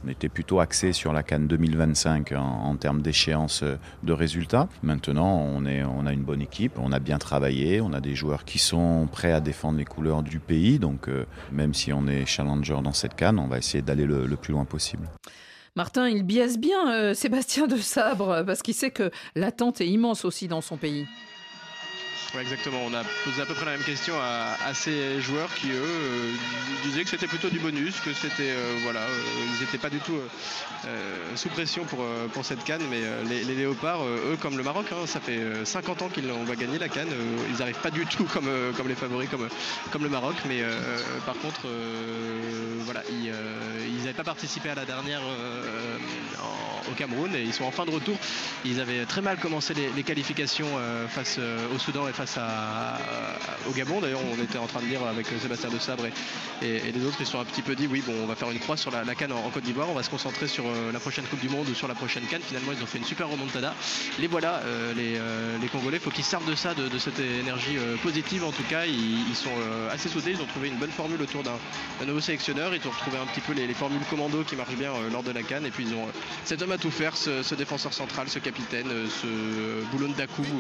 [0.05, 4.67] On était plutôt axé sur la canne 2025 en, termes d'échéance euh, de résultats.
[4.83, 8.15] Maintenant, on, est, on a une bonne équipe, on a bien travaillé, on a des
[8.15, 10.79] joueurs qui sont prêts à défendre les couleurs du pays.
[10.79, 14.27] Donc, euh, même si on est challenger dans cette canne, on va essayer d'aller le-
[14.27, 15.07] le plus loin possible.
[15.77, 20.23] Martin, il biaise bien euh, Sébastien de Sabre parce qu'il sait que l'attente est immense
[20.23, 21.05] aussi dans son pays.
[22.39, 22.81] Exactement.
[22.85, 26.31] On a posé à peu près la même question à, ces joueurs qui, eux, euh,
[26.83, 28.51] disaient que c'était plutôt du bonus, que c'était.
[28.51, 29.21] euh, voilà, euh,
[29.55, 30.17] ils n'étaient pas du tout
[31.35, 35.19] sous pression pour, pour cette canne, mais les, Léopards, eux, comme le Maroc, hein, ça
[35.19, 37.09] fait euh, 50 ans qu'on va gagner la canne.
[37.49, 39.47] ils n'arrivent pas du tout comme, comme les favoris, comme,
[39.91, 40.61] comme le Maroc, mais
[41.25, 41.61] par contre,
[42.81, 47.71] voilà, ils n'avaient pas participé à la dernière en- au Cameroun et ils sont en
[47.71, 48.17] fin de retour.
[48.65, 52.97] Ils avaient très mal commencé les, qualifications euh, face euh, au Soudan et face à-
[53.67, 54.01] au Gabon.
[54.01, 56.05] D'ailleurs, on était en train de dire avec euh, Sébastien de Sabre
[56.61, 58.51] et, et- les autres, ils sont un petit peu dit oui, bon, on va faire
[58.51, 60.99] une croix sur la, la canne en, Côte d'Ivoire, on va se concentrer sur la
[60.99, 62.41] prochaine Coupe du Monde ou sur la prochaine canne.
[62.41, 63.73] Finalement, ils ont fait une super remontada.
[64.19, 64.61] Les voilà,
[64.95, 68.43] les, Congolais, faut qu'ils servent de ça, de, cette énergie positive.
[68.43, 69.49] En tout cas, ils, sont
[69.91, 70.31] assez soudés.
[70.31, 72.73] Ils ont trouvé une bonne formule autour d'un nouveau sélectionneur.
[72.75, 75.31] Ils ont retrouvé un petit peu les, les formules commando qui marchent bien lors de
[75.31, 75.65] la canne.
[75.65, 76.07] Et puis ils ont
[76.75, 80.59] à tout faire, ce, ce défenseur central, ce capitaine, euh, ce Boulon Dakou, vous,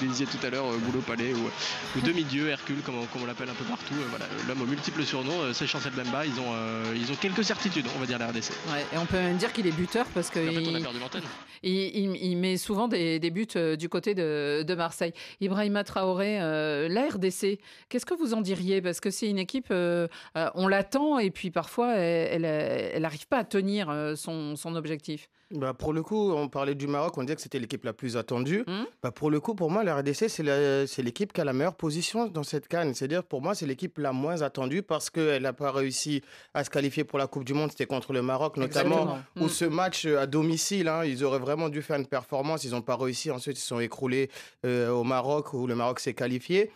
[0.00, 3.48] le disiez tout à l'heure, euh, Boulot Palais ou, ou demi-dieu, Hercule, comme on, l'appelle
[3.48, 3.94] un peu partout.
[3.94, 6.24] Euh, voilà, l'homme aux multiples surnoms, euh, c'est Chancel Bemba.
[6.24, 8.50] Ils ont, euh, ils ont quelques certitudes, on va dire, la RDC.
[8.70, 10.78] Ouais, et on peut même dire qu'il est buteur parce que En fait, on a
[10.78, 11.22] il, perdu l'antenne.
[11.64, 15.12] il, il- il met souvent des, des buts euh, du côté de, de Marseille.
[15.40, 18.80] Ibrahima Traoré, euh, la RDC, qu'est-ce que vous en diriez?
[18.80, 23.38] Parce que c'est une équipe, euh, euh, on l'attend et puis parfois elle n'arrive pas
[23.38, 25.28] à tenir euh, son, son objectif.
[25.52, 28.16] Bah, pour le coup, on parlait du Maroc, on disait que c'était l'équipe la plus
[28.16, 28.64] attendue.
[28.66, 31.76] Hmm Bah, pour le coup, pour moi, la RDC, c'est l'équipe qui a la meilleure
[31.76, 32.94] position dans cette canne.
[32.94, 36.20] C'est-à-dire, pour moi, c'est l'équipe la moins attendue parce qu'elle n'a pas réussi
[36.52, 37.70] à se qualifier pour la Coupe du Monde.
[37.70, 39.48] C'était contre le Maroc, notamment, où Hmm.
[39.48, 42.64] ce match euh, à domicile, hein, ils auraient vraiment dû faire une performance.
[42.64, 43.30] Ils n'ont pas réussi.
[43.30, 44.30] Ensuite, ils se sont écroulés
[44.64, 46.72] euh, au Maroc, où le Maroc s'est qualifié.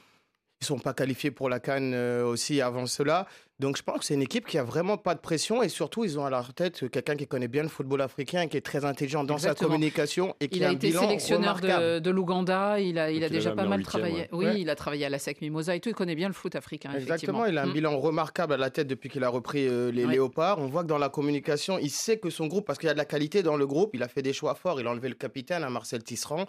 [0.63, 3.27] Ils sont pas qualifiés pour la Cannes euh, aussi avant cela.
[3.61, 6.05] Donc je pense que c'est une équipe qui a vraiment pas de pression et surtout
[6.05, 8.85] ils ont à leur tête quelqu'un qui connaît bien le football africain, qui est très
[8.85, 9.69] intelligent dans Exactement.
[9.71, 11.83] sa communication et qui Il a a un été bilan sélectionneur remarquable.
[11.95, 14.15] de, de l'Ouganda, il a, il a déjà pas mal travaillé.
[14.21, 14.29] ouais.
[14.33, 14.61] Oui, Ouais.
[14.61, 16.93] il a travaillé à la SEC Mimosa et tout, il connaît bien le foot africain.
[16.95, 17.73] Exactement, il a un Mm.
[17.73, 20.13] bilan remarquable à la tête depuis qu'il a repris euh, les Ouais.
[20.13, 20.59] Léopards.
[20.59, 22.95] On voit que dans la communication, il sait que son groupe, parce qu'il y a
[22.95, 24.79] de la qualité dans le groupe, il a fait des choix forts.
[24.79, 26.45] Il a enlevé le capitaine, à Marcel Tisserand.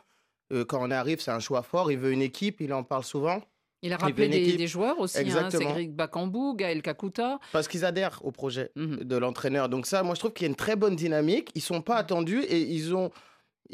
[0.52, 1.94] Euh, quand on arrive, c'est un choix fort.
[1.94, 3.42] Il veut une équipe, il en parle souvent.
[3.84, 5.70] Il a rappelé des, joueurs aussi, hein, Exactement.
[5.70, 7.40] Cédric Bakambou, Gaël Kakuta.
[7.52, 8.98] Parce qu'ils adhèrent au projet Mhm.
[9.04, 9.70] de l'entraîneur.
[9.70, 11.50] Donc ça, moi, je trouve qu'il y a une très bonne dynamique.
[11.56, 13.10] Ils sont pas attendus et ils ont...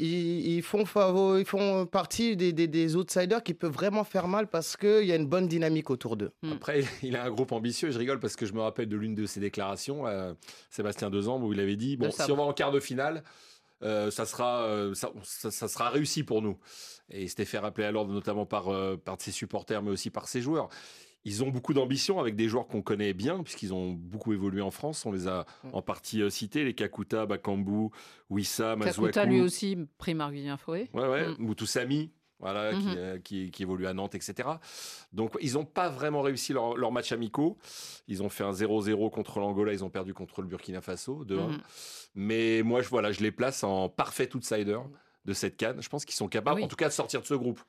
[0.00, 4.28] Ils, ils font, favo- ils font partie des, des, des outsiders qui peuvent vraiment faire
[4.28, 6.30] mal parce qu'il y a une bonne dynamique autour d'eux.
[6.44, 6.52] Mm.
[6.52, 7.90] Après, il a un groupe ambitieux.
[7.90, 10.34] Je rigole parce que je me rappelle de l'une de ses déclarations, euh,
[10.70, 13.24] Sébastien Dezambre, où il avait dit bon, si on va en quart de finale,
[13.82, 16.58] euh, ça sera, euh, ça, sera réussi pour nous.
[17.10, 20.10] Et il s'était fait rappeler à l'ordre, notamment par, euh, par ses supporters, mais aussi
[20.10, 20.68] par ses joueurs.
[21.24, 24.70] Ils ont beaucoup d'ambition avec des joueurs qu'on connaît bien, puisqu'ils ont beaucoup évolué en
[24.70, 25.04] France.
[25.04, 25.68] On les a Mm.
[25.72, 27.88] en partie euh, cités les Kakuta, Bakambu,
[28.30, 30.88] Wissa, Kakuta lui aussi, pris Marc-Vivien Fouet.
[30.94, 31.28] Ouais, ouais.
[31.28, 31.36] Mm.
[31.38, 32.94] Moutoussamy, voilà, qui, Mhm.
[32.96, 34.48] euh, qui, qui évolue à Nantes, etc.
[35.12, 37.56] Donc, ils n'ont pas vraiment réussi leur, leur match amicaux.
[38.06, 41.48] Ils ont fait un 0-0 contre l'Angola, ils ont perdu contre le Burkina Faso, 2-1.
[41.48, 41.58] Mhm.
[42.14, 44.78] Mais moi, je, voilà, je les place en parfait outsider
[45.24, 45.82] de cette canne.
[45.82, 46.64] Je pense qu'ils sont capables, Oui.
[46.64, 47.60] en tout cas, de sortir de ce groupe.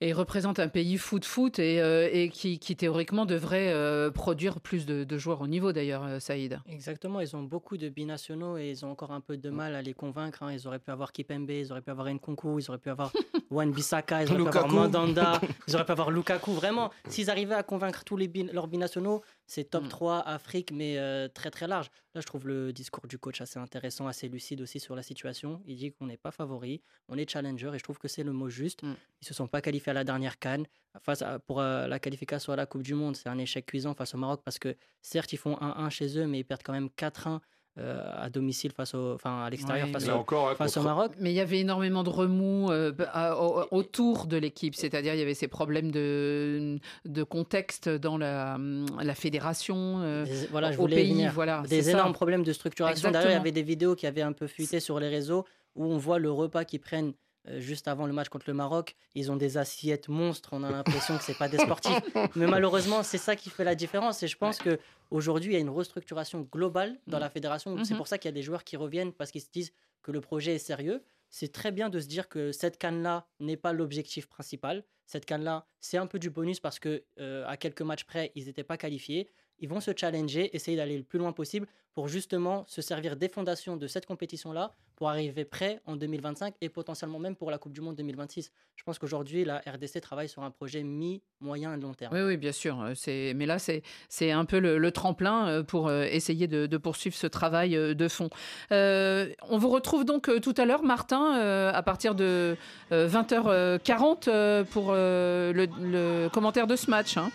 [0.00, 4.86] Et représente un pays foot-foot et, euh, et qui, qui, théoriquement devrait euh, produire plus
[4.86, 6.60] de, de joueurs au niveau d'ailleurs, euh, Saïd.
[6.68, 9.82] Exactement, ils ont beaucoup de binationaux et ils ont encore un peu de mal à
[9.82, 10.44] les convaincre.
[10.44, 10.52] hein.
[10.52, 13.12] Ils auraient pu avoir Kipembe, ils auraient pu avoir Nkunku, ils auraient pu avoir
[13.50, 14.68] Wan Bissaka, ils auraient pu avoir.
[14.68, 16.52] Mandanda, ils auraient pu avoir Lukaku.
[16.52, 19.88] Vraiment, s'ils arrivaient à convaincre tous les bin- leurs binationaux, c'est top Mm.
[19.88, 21.88] 3 Afrique, mais euh, très très large.
[22.14, 25.60] Là, je trouve le discours du coach assez intéressant, assez lucide aussi sur la situation.
[25.66, 28.32] Il dit qu'on n'est pas favori, on est challenger et je trouve que c'est le
[28.32, 28.84] mot juste.
[28.84, 28.94] Mm.
[29.22, 30.66] Ils se sont pas qualifiés à la dernière canne.
[31.00, 33.94] Face à- pour euh, la qualification à la Coupe du Monde, c'est un échec cuisant
[33.94, 36.72] face au Maroc parce que certes, ils font 1-1 chez eux, mais ils perdent quand
[36.72, 37.40] même 4-1
[37.78, 41.12] euh, à domicile face au, enfin à l'extérieur Ouais, face, au, encore, face au Maroc.
[41.20, 45.14] Mais il y avait énormément de remous euh, b- à- au- autour de l'équipe, c'est-à-dire
[45.14, 48.58] il y avait ces problèmes de, de contexte dans la,
[49.00, 51.32] la fédération, euh, Des- voilà, je au pays, venir.
[51.32, 51.62] voilà.
[51.68, 52.14] des énormes ça.
[52.14, 53.10] problèmes de structuration.
[53.10, 55.44] D'ailleurs, il y avait des vidéos qui avaient un peu fuité sur les réseaux
[55.76, 57.12] où on voit le repas qu'ils prennent
[57.58, 58.94] juste avant le match contre le Maroc.
[59.14, 60.50] Ils ont des assiettes monstres.
[60.52, 61.98] On a l'impression que c'est pas des sportifs.
[62.36, 64.22] Mais malheureusement, c'est ça qui fait la différence.
[64.22, 64.78] Et je pense que
[65.10, 67.76] aujourd'hui, il y a une restructuration globale dans la fédération.
[67.84, 67.96] C'est Mhm.
[67.98, 70.20] pour ça qu'il y a des joueurs qui reviennent parce qu'ils se disent que le
[70.20, 71.02] projet est sérieux.
[71.30, 74.84] C'est très bien de se dire que cette canne-là n'est pas l'objectif principal.
[75.06, 78.46] Cette canne-là, c'est un peu du bonus parce que euh, à quelques matchs près, ils
[78.46, 79.28] n'étaient pas qualifiés.
[79.60, 83.28] Ils vont se challenger, essayer d'aller le plus loin possible pour justement se servir des
[83.28, 87.72] fondations de cette compétition-là pour arriver prêt en 2025 et potentiellement même pour la Coupe
[87.72, 88.52] du Monde 2026.
[88.76, 92.14] Je pense qu'aujourd'hui, la RDC travaille sur un projet mi, moyen et long terme.
[92.14, 92.80] Oui, oui, bien sûr.
[92.80, 97.26] euh, mais là, c'est, un peu le, tremplin euh, pour euh, essayer de, poursuivre ce
[97.26, 98.30] travail de fond.
[98.70, 102.56] On vous retrouve donc tout à l'heure, Martin, à partir de
[102.92, 107.16] euh, 20h40 euh, pour le, le commentaire de ce match.
[107.16, 107.30] hein.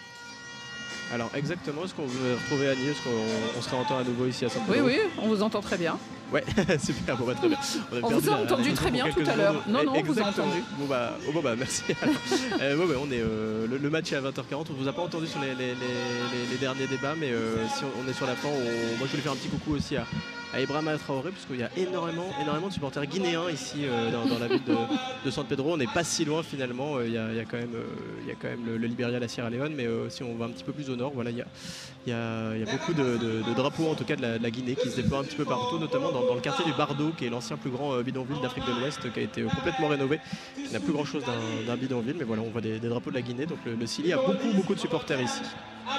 [1.12, 4.50] Alors exactement, est-ce qu'on veut retrouver Est-ce qu'on on se réentend à nouveau ici à
[4.50, 5.98] San Oui, oui, on vous entend très bien.
[6.34, 6.44] Ouais,
[6.84, 7.58] super, bon bah très bien.
[7.58, 9.64] a On perdu vous a entendu la- très bien tout à l'heure.
[9.68, 10.64] Non, non, on vous a entendu.
[10.80, 11.84] Bon bah, oh, bon, bah merci.
[12.62, 14.94] Euh, bon, bah, on est, euh, le, le match est à 20h40, on vous a
[14.94, 18.10] pas entendu sur les, les- les- les- les derniers débats, mais euh, si on, on
[18.10, 20.06] est sur la fin, on- moi je voulais faire un petit coucou aussi à,
[20.54, 24.40] à Ibrahima Traoré, puisqu'il y a énormément, énormément de supporters guinéens ici euh, dans, dans
[24.40, 24.76] la ville de,
[25.26, 25.74] de San Pedro.
[25.74, 27.76] On n'est pas si loin finalement, Euh, il y, a, il y a quand même,
[28.24, 30.46] il y a quand même le, le Liberia, la Sierra Leone, mais si on va
[30.46, 31.46] un petit peu plus au nord, voilà, il y a,
[32.08, 34.44] y a- y a beaucoup de, de- de drapeaux en tout cas de la, de
[34.44, 36.74] la Guinée qui se déploient un petit peu partout, notamment dans, dans le quartier du
[36.74, 39.50] Bardo, qui est l'ancien plus grand euh, bidonville d'Afrique de l'Ouest, qui a été euh,
[39.50, 40.20] complètement rénové,
[40.56, 41.24] qui n'a plus grand chose
[41.68, 43.86] d'un bidonville, mais voilà, on voit des, des drapeaux de la Guinée, donc le, le
[43.88, 45.42] Sili a beaucoup beaucoup de supporters ici.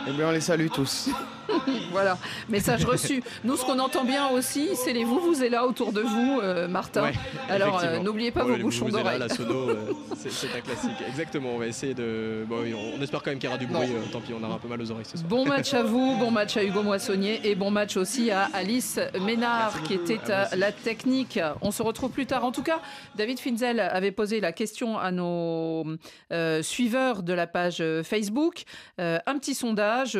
[0.06, 1.08] Eh bien, on les salue tous.
[1.92, 2.16] voilà,
[2.48, 3.22] message reçu.
[3.44, 6.40] Nous, ce qu'on entend bien aussi, c'est les vous, vous êtes là autour de vous,
[6.42, 7.02] euh, Martin.
[7.02, 7.12] Ouais,
[7.50, 9.18] Alors, euh, n'oubliez pas Ouais, vos les bouchons d'oreilles.
[9.18, 10.90] La sono, euh, c'est un classique.
[11.06, 12.44] Exactement, on va essayer de.
[12.48, 12.64] Bon,
[12.96, 13.88] on espère quand même qu'il y aura du bruit.
[13.90, 15.28] euh, tant pis, on aura un peu mal aux oreilles ce soir.
[15.28, 18.98] Bon match à vous, bon match à Hugo Moissonnier et bon match aussi à Alice
[19.20, 21.38] Ménard qui était à la technique.
[21.60, 22.44] On se retrouve plus tard.
[22.44, 22.80] En tout cas,
[23.16, 25.84] David Finzel avait posé la question à nos
[26.32, 28.64] euh, suiveurs de la page Facebook.
[29.00, 29.54] Euh, un petit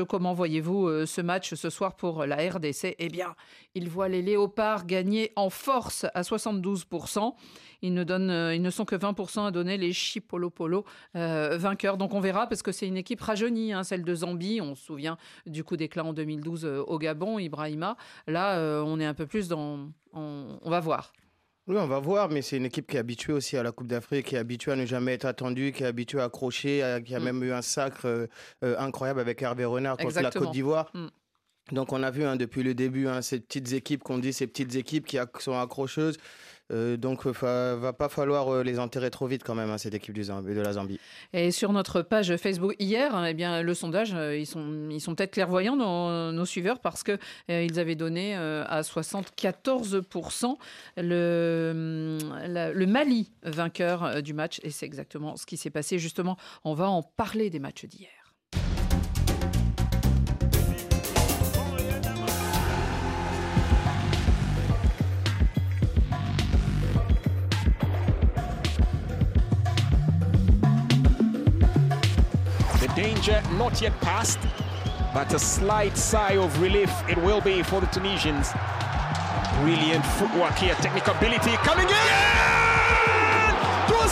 [0.08, 3.34] comment voyez-vous euh, ce match ce soir pour la RDC Eh bien,
[3.74, 7.34] il voit les Léopards gagner en force à 72%.
[7.84, 10.86] Ils ne, donnent, euh, ils ne sont que 20% à donner les Chipolopolo
[11.16, 11.98] euh, vainqueurs.
[11.98, 14.62] Donc on verra parce que c'est une équipe rajeunie, hein, celle de Zambie.
[14.62, 17.98] On se souvient du coup d'éclat en 2012 euh, au Gabon, Ibrahima.
[18.26, 19.90] Là, on est un peu plus dans...
[20.14, 21.12] On va voir.
[21.66, 23.87] Oui, on va voir, mais c'est une équipe qui est habituée aussi à la Coupe
[23.87, 27.00] d'Afrique, qui est habituée à ne jamais être attendue, qui est habituée à accrocher, à-
[27.00, 27.24] qui a Mm.
[27.24, 28.27] même eu un sacre euh,
[28.62, 30.40] euh, incroyable avec Hervé Renard contre Exactement.
[30.42, 30.90] la Côte d'Ivoire.
[30.92, 31.07] Mm.
[31.72, 34.46] Donc on a vu hein, depuis le début hein, ces petites équipes qu'on dit, ces
[34.46, 36.18] petites équipes qui sont accrocheuses.
[36.72, 39.94] Euh, donc il va pas falloir euh, les enterrer trop vite quand même, hein, cette
[39.94, 40.98] équipe du de la Zambie.
[41.33, 45.00] Et sur notre page Facebook hier, hein, eh bien, le sondage, euh, ils sont, ils
[45.00, 47.18] sont peut-être clairvoyants, nos, nos suiveurs, parce que
[47.50, 50.57] euh, ils avaient donné euh, à 74%
[50.96, 54.61] le, la- le Mali vainqueur euh, du match.
[54.62, 55.98] Et c'est exactement ce qui s'est passé.
[55.98, 58.09] Justement, on va en parler des matchs d'hier.
[73.24, 74.38] Danger not yet passed,
[75.12, 78.52] but a slight sigh of relief it will be for the Tunisians.
[79.60, 81.94] Brilliant footwork here, technical ability coming in
[83.88, 84.08] to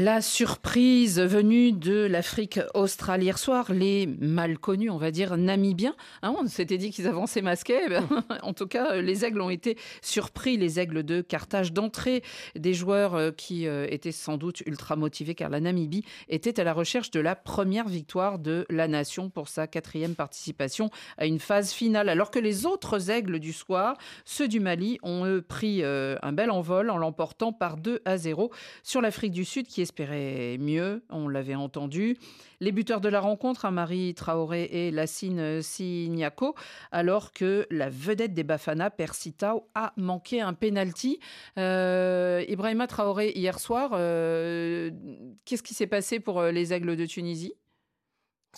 [0.00, 5.96] La surprise venue de l'Afrique australe hier soir, les mal connus, on va dire, namibiens.
[6.22, 7.80] Hein, on s'était dit qu'ils avançaient masqués.
[8.42, 12.22] En tout cas, les aigles ont été surpris, les aigles de Carthage, d'entrée
[12.54, 16.64] des joueurs euh, qui euh, étaient sans doute ultra motivés car la Namibie était à
[16.64, 21.40] la recherche de la première victoire de la nation pour sa quatrième participation à une
[21.40, 22.08] phase finale.
[22.08, 26.32] Alors que les autres aigles du soir, ceux du Mali, ont eux pris euh, un
[26.32, 28.52] bel envol en l'emportant par 2 à 0
[28.84, 32.18] sur l'Afrique du Sud qui espérait mieux, on l'avait entendu.
[32.60, 36.54] Les buteurs de la rencontre, hein, Marie Traoré et Lassine Signako,
[36.92, 41.20] alors que la vedette des Bafana, Persitao, a manqué un penalty.
[41.56, 44.90] Euh, Ibrahima Traoré, hier soir, euh,
[45.46, 47.54] qu'est-ce qui s'est passé pour euh, les Aigles de Tunisie?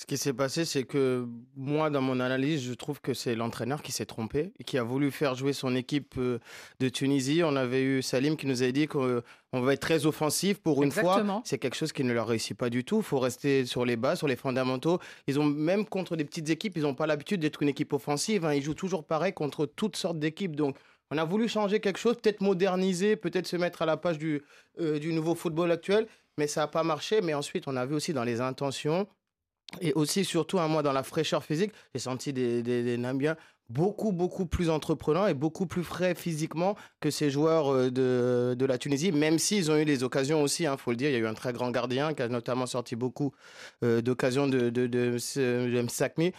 [0.00, 3.82] Ce qui s'est passé, c'est que moi, dans mon analyse, je trouve que c'est l'entraîneur
[3.82, 6.38] qui s'est trompé et qui a voulu faire jouer son équipe euh,
[6.78, 7.42] de Tunisie.
[7.44, 9.20] On avait eu Salim qui nous avait dit qu'on
[9.52, 11.24] va être très offensif pour une Exactement.
[11.24, 11.42] fois.
[11.44, 12.96] C'est quelque chose qui ne leur réussit pas du tout.
[12.96, 15.00] Il faut rester sur les bas, sur les fondamentaux.
[15.26, 18.46] Ils ont même contre des petites équipes, ils n'ont pas l'habitude d'être une équipe offensive.
[18.46, 18.54] hein.
[18.54, 20.56] Ils jouent toujours pareil contre toutes sortes d'équipes.
[20.56, 20.78] Donc,
[21.10, 24.40] on a voulu changer quelque chose, peut-être moderniser, peut-être se mettre à la page du,
[24.80, 26.06] euh, du nouveau football actuel,
[26.38, 27.20] mais ça n'a pas marché.
[27.20, 29.06] Mais ensuite, on a vu aussi dans les intentions
[29.80, 33.36] et aussi, surtout, un moi, dans la fraîcheur physique, j'ai senti des, des, des Namibiens
[33.70, 38.66] beaucoup, beaucoup plus entreprenants et beaucoup plus frais physiquement que ces joueurs euh, de, de
[38.66, 41.08] la Tunisie, même s'ils ont eu les occasions aussi, il faut le dire.
[41.08, 43.32] Il y a eu un très grand gardien qui a notamment sorti beaucoup
[43.84, 46.32] euh, d'occasions de, de, de, de.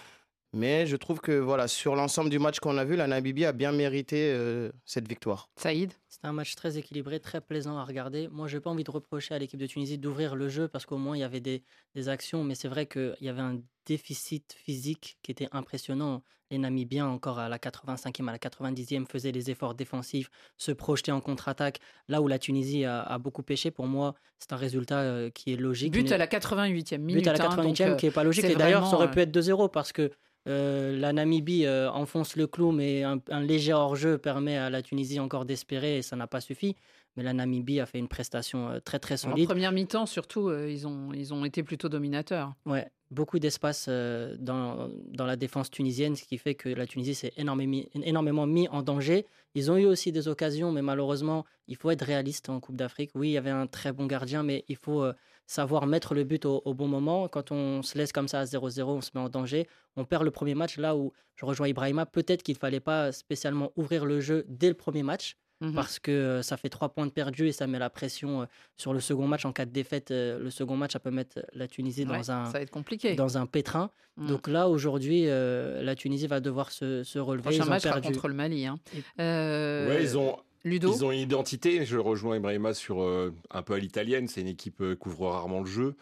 [0.53, 3.53] Mais je trouve que voilà, sur l'ensemble du match qu'on a vu, la Namibie a
[3.53, 5.49] bien mérité euh, cette victoire.
[5.55, 5.93] Saïd?
[6.21, 8.27] C'était un match très équilibré, très plaisant à regarder.
[8.27, 10.85] Moi, je n'ai pas envie de reprocher à l'équipe de Tunisie d'ouvrir le jeu parce
[10.85, 11.63] qu'au moins, il y avait des,
[11.95, 12.43] des actions.
[12.43, 16.21] Mais c'est vrai qu'il y avait un déficit physique qui était impressionnant.
[16.51, 21.11] Les Namibiens, encore à la 85e, à la 90e, faisaient les efforts défensifs, se projetaient
[21.11, 21.79] en contre-attaque.
[22.07, 25.53] Là où la Tunisie a, a beaucoup pêché, pour moi, c'est un résultat euh, qui
[25.53, 25.91] est logique.
[25.91, 27.23] But à la 88e minute.
[27.23, 28.45] but à la hein, 88e donc, euh, qui est pas logique.
[28.45, 30.11] c'est Et d'ailleurs, ça aurait pu euh, être 2-0 parce que
[30.47, 34.81] euh, la Namibie euh, enfonce le clou, mais un, un léger hors-jeu permet à la
[34.81, 36.75] Tunisie encore d'espérer et ça n'a pas suffi.
[37.15, 39.47] Mais la Namibie a fait une prestation euh, très très En solide.
[39.47, 42.53] première mi-temps, surtout, ils, ont, ils ont été plutôt dominateurs.
[42.65, 47.33] Ouais, beaucoup d'espace dans, dans la défense tunisienne, ce qui fait que la Tunisie s'est
[47.37, 49.25] énormément, énormément mis en danger.
[49.55, 53.11] Ils ont eu aussi des occasions, mais malheureusement, il faut être réaliste en Coupe d'Afrique.
[53.13, 55.05] Oui, il y avait un très bon gardien, mais il faut
[55.47, 57.27] savoir mettre le but au, au bon moment.
[57.27, 59.67] Quand on se laisse comme ça à 0-0, on se met en danger.
[59.95, 62.05] On perd le premier match, là où je rejoins Ibrahima.
[62.05, 65.35] Peut-être qu'il ne fallait pas spécialement ouvrir le jeu dès le premier match.
[65.61, 68.41] mmh parce que euh, ça fait trois points de perdus et ça met la pression
[68.41, 68.45] euh,
[68.77, 69.45] sur le second match.
[69.45, 72.45] En cas de défaite, euh, le second match, ça peut mettre la Tunisie dans, un,
[72.45, 73.13] ça va être compliqué.
[73.13, 73.91] dans un pétrin.
[74.17, 74.27] Mmh.
[74.27, 77.51] Donc là, aujourd'hui, la Tunisie va devoir se, se relever.
[77.51, 78.65] Le prochain match sera contre le Mali.
[78.65, 78.79] Hein.
[79.19, 81.85] Ouais, ils ont Ludo Ils ont une identité.
[81.85, 84.27] Je rejoins Ibrahima sur euh, un peu à l'italienne.
[84.27, 85.95] C'est une équipe qui euh, couvre rarement le jeu.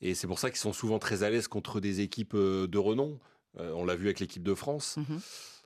[0.00, 2.78] Et c'est pour ça qu'ils sont souvent très à l'aise contre des équipes euh, de
[2.78, 3.18] renom.
[3.58, 4.96] on l'a vu avec l'équipe de France.
[4.96, 5.20] Mhm.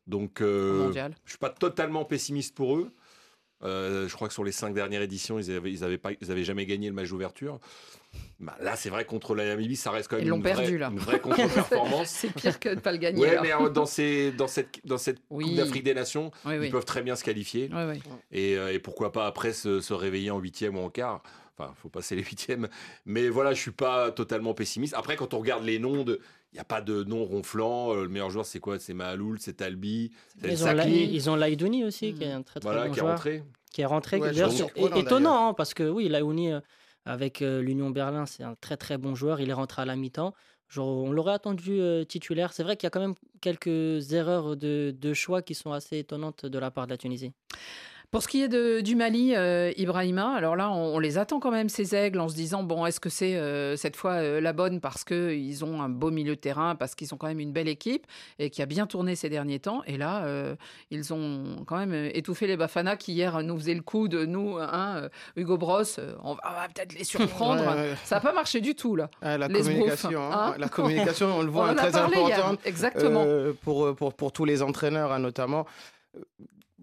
[0.06, 2.90] Donc, je ne suis pas totalement pessimiste pour eux.
[3.62, 6.66] je crois que sur les cinq dernières éditions, ils n'avaient ils pas, ils avaient jamais
[6.66, 7.58] gagné le match d'ouverture.
[8.40, 10.98] Bah, là, c'est vrai, contre la Namibie, ça reste quand même une, perdu, vraie, une,
[10.98, 12.08] vraie, contre-performance.
[12.08, 13.20] c'est pire que de ne pas le gagner.
[13.20, 16.84] Ouais, mais euh, dans, ces, dans cette, dans cette Coupe d'Afrique des Nations, ils peuvent
[16.84, 17.70] très bien se qualifier.
[18.32, 21.22] Et, euh, et, pourquoi pas après se, se réveiller en huitième ou en quart.
[21.56, 22.68] Enfin, faut passer les huitièmes.
[23.06, 24.94] Mais voilà, je suis pas totalement pessimiste.
[24.94, 26.20] Après, quand on regarde les noms de.
[26.52, 27.94] Il n'y a pas de nom ronflant.
[27.94, 28.78] Euh, le meilleur joueur, c'est quoi?
[28.78, 32.60] C'est Mahaloul, c'est Talbi, c'est ils, ont ils ont Laïdouni aussi, qui est un très
[32.60, 33.10] très voilà, bon qui joueur.
[33.10, 33.42] Est rentré.
[33.72, 34.20] Qui est rentré.
[35.00, 36.52] étonnant, hein, parce que oui, Laïdouni
[37.04, 39.40] avec euh, l'Union Berlin, c'est un très très bon joueur.
[39.40, 40.34] Il est rentré à la mi-temps.
[40.76, 42.52] on l'aurait attendu euh, titulaire.
[42.52, 45.98] C'est vrai qu'il y a quand même quelques erreurs de, de, choix qui sont assez
[45.98, 47.32] étonnantes de la part de la Tunisie.
[48.10, 51.50] Pour ce qui est de, du Mali, euh, Ibrahima, alors là, on, les attend quand
[51.50, 54.52] même, ces aigles, en se disant, bon, est-ce que c'est euh, cette fois euh, la
[54.52, 57.52] bonne parce qu'ils ont un beau milieu de terrain, parce qu'ils ont quand même une
[57.52, 58.06] belle équipe
[58.38, 59.82] et qui a bien tourné ces derniers temps.
[59.86, 60.26] Et là,
[60.90, 64.58] ils ont quand même étouffé les Bafana qui hier nous faisaient le coup de nous,
[64.58, 65.82] hein, Hugo Bros,
[66.22, 67.64] on va, peut-être les surprendre.
[68.04, 69.10] Ça n'a pas marché du tout, là.
[69.22, 70.54] Ah, la, communication, hein, hein.
[70.58, 72.60] la communication, on le voit, très importante.
[72.64, 73.24] Exactement.
[73.62, 75.66] pour, pour, pour tous les entraîneurs, notamment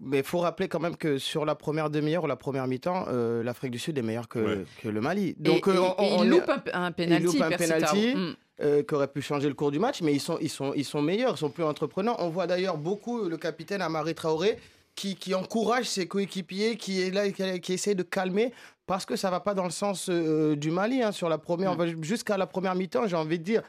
[0.04, 3.06] mais il faut rappeler quand même que sur la première demi-heure ou la première mi-temps,
[3.08, 5.34] euh, l'Afrique du Sud est meilleure que, que le Mali.
[5.38, 8.36] Donc, euh, on, il loupe un, un penalty, un penalty mm.
[8.62, 10.84] euh, qui aurait pu changer le cours du match, mais ils sont, ils sont, ils
[10.84, 12.16] sont meilleurs, ils sont plus entreprenants.
[12.18, 14.58] On voit d'ailleurs beaucoup le capitaine Amari Traoré
[14.94, 18.52] qui, qui encourage ses coéquipiers, qui est là, qui, qui, essaie de calmer
[18.86, 21.02] parce que ça va pas dans le sens du Mali.
[21.02, 22.02] Hein, sur la première, mm.
[22.02, 23.62] jusqu'à la première mi-temps, j'ai envie de dire.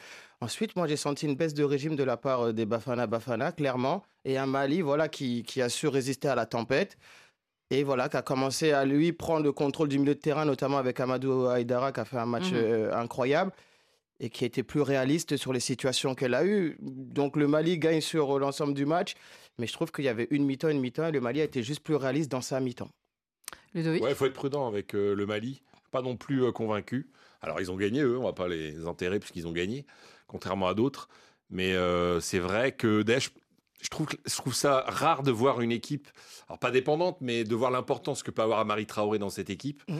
[0.44, 4.04] Ensuite, moi, j'ai senti une baisse de régime de la part des Bafana Bafana, clairement
[4.26, 6.98] et un Mali voilà, qui, qui, a su résister à la tempête.
[7.70, 10.78] Et voilà, qui a commencé à lui prendre le contrôle du milieu de terrain, notamment
[10.78, 12.58] avec Amadou Haïdara, qui a fait un match mhm.
[12.58, 13.54] euh, incroyable
[14.20, 16.78] et qui a été plus réaliste sur les situations qu'elle a eues.
[16.82, 19.16] Donc le Mali gagne sur l'ensemble du match,
[19.58, 21.64] mais je trouve qu'il y avait une mi-temps, une mi-temps, et le Mali a été
[21.64, 22.90] juste plus réaliste dans sa mi-temps.
[23.76, 27.08] Ouais, il faut être prudent avec euh, le Mali, pas non plus euh, convaincu.
[27.42, 29.86] Alors ils ont gagné, eux, on va pas les enterrer puisqu'ils ont gagné,
[30.34, 31.08] contrairement à d'autres.
[31.50, 31.74] Mais
[32.20, 33.30] c'est vrai que Daesh
[33.84, 36.08] je trouve, je trouve ça rare de voir une équipe,
[36.48, 39.84] alors pas dépendante, mais de voir l'importance que peut avoir Marie Traoré dans cette équipe.
[39.90, 39.98] Mm.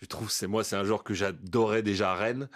[0.00, 2.48] Je trouve, c'est moi, c'est un joueur que j'adorais déjà à Rennes,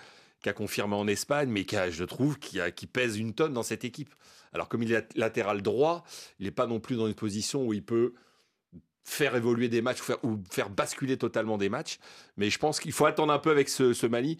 [0.42, 3.54] qui a confirmé en Espagne, mais qui je trouve, qui, a, qui pèse une tonne
[3.54, 4.14] dans cette équipe.
[4.52, 6.04] Alors comme il est latéral droit,
[6.38, 8.14] il n'est pas non plus dans une position où il peut
[9.06, 11.98] faire évoluer des matchs ou faire, ou faire, basculer totalement des matchs.
[12.36, 14.36] Mais je pense qu'il faut attendre un peu avec ce, Mali.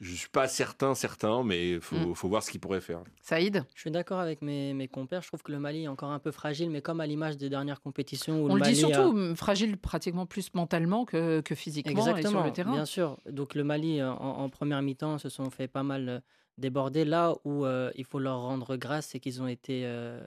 [0.00, 2.14] Je ne suis pas certain, certain, mais il faut, mm.
[2.14, 3.02] faut, voir ce qu'il pourrait faire.
[3.20, 3.64] Saïd?
[3.74, 5.22] Je suis d'accord avec mes, mes, compères.
[5.22, 7.50] Je trouve que le Mali est encore un peu fragile, mais comme à l'image des
[7.50, 8.44] dernières compétitions.
[8.44, 12.44] Où On le, dit surtout fragile pratiquement plus mentalement que, que physiquement Exactement, et sur
[12.44, 12.72] le terrain.
[12.72, 13.18] Bien sûr.
[13.28, 16.20] Donc le Mali, en, en première mi-temps, se sont fait pas mal euh,
[16.56, 17.04] déborder.
[17.04, 19.82] Là où euh, il faut leur rendre grâce, c'est qu'ils ont été...
[19.84, 20.20] Euh,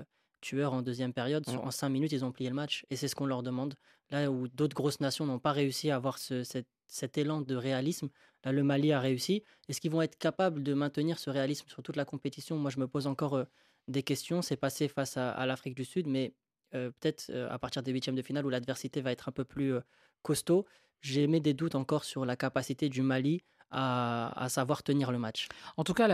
[0.48, 1.44] tueurs en deuxième période.
[1.48, 1.58] Mm.
[1.58, 3.76] En cinq minutes, ils ont plié le match et c'est ce qu'on leur demande.
[4.10, 6.44] Là où d'autres grosses nations n'ont pas réussi à avoir ce,
[6.88, 8.10] cet, élan de réalisme,
[8.46, 9.44] là le Mali a réussi.
[9.68, 12.58] Est-ce qu'ils vont être capables de maintenir ce réalisme sur toute la compétition?
[12.58, 13.44] Moi, je me pose encore euh,
[13.88, 14.42] des questions.
[14.42, 16.34] C'est passé face à, l'Afrique du Sud, mais
[16.74, 19.44] euh, peut-être euh, à partir des huitièmes de finale où l'adversité va être un peu
[19.44, 19.74] plus
[20.22, 20.66] costaud,
[21.02, 25.48] j'ai mis des doutes encore sur la capacité du Mali à, savoir tenir le match.
[25.76, 26.08] En tout cas,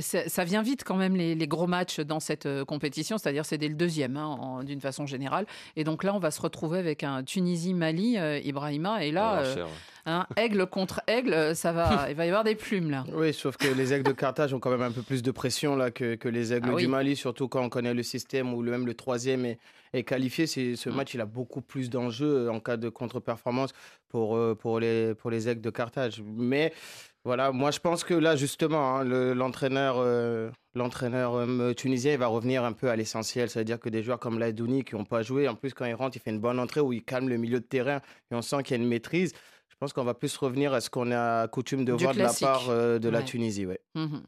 [0.00, 3.68] ça vient vite quand même les, gros matchs dans cette euh, compétition, c'est-à-dire c'est dès
[3.68, 5.46] le deuxième hein, d'une façon générale.
[5.76, 9.66] Et donc là, on va se retrouver avec un Tunisie-Mali, euh, Ibrahima, et là, euh,
[10.06, 13.04] un aigle contre aigle, ça va, il va y avoir des plumes là.
[13.12, 15.76] Oui, sauf que les aigles de Carthage ont quand même un peu plus de pression
[15.76, 18.62] là que, que les aigles ah du Mali, surtout quand on connaît le système où
[18.62, 19.58] même le troisième est,
[19.94, 20.46] est qualifié.
[20.46, 20.94] Ce mm.
[20.94, 23.72] match, il a beaucoup plus d'enjeux en cas de contre-performance
[24.08, 26.22] pour, pour, les, pour les aigles de Carthage.
[26.24, 26.72] Mais
[27.26, 32.26] voilà, moi je pense que là justement, hein, l'entraîneur euh, l'entraîneur euh, tunisien il va
[32.26, 33.48] revenir un peu à l'essentiel.
[33.48, 36.18] C'est-à-dire que des joueurs comme Ladouni qui n'ont pas joué, en plus quand il rentre,
[36.18, 38.62] il fait une bonne entrée où il calme le milieu de terrain et on sent
[38.62, 39.32] qu'il y a une maîtrise.
[39.84, 42.32] Je pense qu'on va plus revenir à ce qu'on a coutume de voir de la
[42.32, 43.66] part euh, de la Tunisie.
[43.66, 43.80] Ouais.
[43.94, 44.22] Mhm.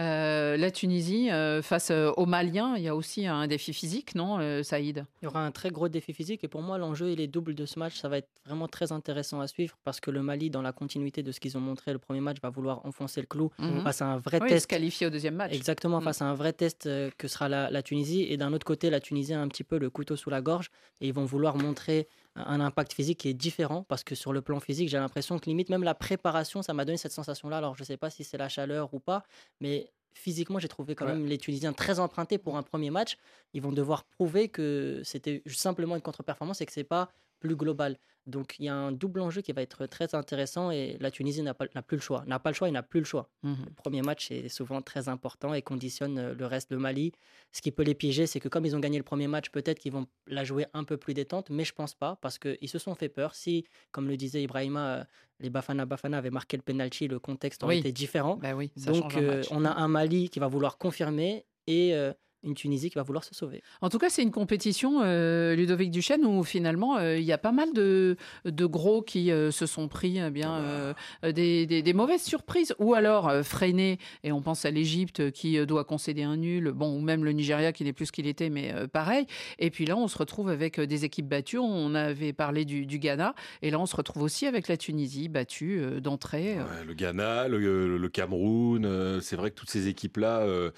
[0.00, 4.64] Euh, la Tunisie, euh, face aux Maliens, il y a aussi un défi physique, non,
[4.64, 5.06] Saïd?
[5.22, 7.54] Il y aura un très gros défi physique et pour moi, l'enjeu il est double
[7.54, 7.94] de ce match.
[8.00, 11.22] Ça va être vraiment très intéressant à suivre parce que le Mali, dans la continuité
[11.22, 13.82] de ce qu'ils ont montré le premier match, va vouloir enfoncer le clou mhm.
[13.82, 14.62] face à un vrai oui, test.
[14.62, 15.52] Se qualifier au deuxième match.
[15.52, 16.04] Exactement, mhm.
[16.04, 18.26] face à un vrai test que sera la, la Tunisie.
[18.28, 20.72] Et d'un autre côté, la Tunisie a un petit peu le couteau sous la gorge
[21.00, 24.42] et ils vont vouloir montrer un impact physique qui est différent parce que sur le
[24.42, 27.58] plan physique, j'ai l'impression que limite même la préparation, ça m'a donné cette sensation-là.
[27.58, 29.22] Alors je ne sais pas si c'est la chaleur ou pas,
[29.60, 31.12] mais physiquement, j'ai trouvé quand Ouais.
[31.12, 33.16] même les Tunisiens très empruntés pour un premier match.
[33.52, 37.96] Ils vont devoir prouver que c'était simplement une contre-performance et que c'est pas plus global.
[38.26, 41.42] Donc il y a un double enjeu qui va être très intéressant et la Tunisie
[41.42, 42.24] n'a plus le choix.
[42.26, 43.30] N'a pas le choix, il n'a plus le choix.
[43.44, 43.56] Mhm.
[43.66, 46.72] Le premier match est souvent très important et conditionne euh, le reste.
[46.72, 47.12] Le Mali,
[47.52, 49.78] ce qui peut les piéger, c'est que comme ils ont gagné le premier match, peut-être
[49.78, 52.78] qu'ils vont la jouer un peu plus détente, mais je pense pas parce qu'ils se
[52.80, 53.36] sont fait peur.
[53.36, 55.04] Si, comme le disait Ibrahima, euh,
[55.38, 57.80] les Bafana Bafana avaient marqué le penalty, le contexte aurait Oui.
[57.80, 58.36] été différent.
[58.38, 62.12] Bah oui, ça Donc euh, on a un Mali qui va vouloir confirmer et euh,
[62.46, 63.62] une Tunisie qui va vouloir se sauver.
[63.82, 67.38] En tout cas, c'est une compétition, euh, Ludovic Duchesne, où finalement, euh, il y a
[67.38, 70.94] pas mal de, de gros qui euh, se sont pris eh bien, euh,
[71.32, 75.58] des, des- des mauvaises surprises, ou alors euh, freinés, et on pense à l'Égypte qui
[75.58, 78.26] euh, doit concéder un nul, bon, ou même le Nigeria qui n'est plus ce qu'il
[78.26, 79.26] était, mais euh, pareil.
[79.58, 82.98] Et puis là, on se retrouve avec des équipes battues, on avait parlé du, du
[82.98, 86.58] Ghana, et là, on se retrouve aussi avec la Tunisie, battue euh, d'entrée.
[86.58, 86.62] euh.
[86.62, 90.40] Ouais, le Ghana, le, le Cameroun, euh, c'est vrai que toutes ces équipes-là.
[90.40, 90.70] euh,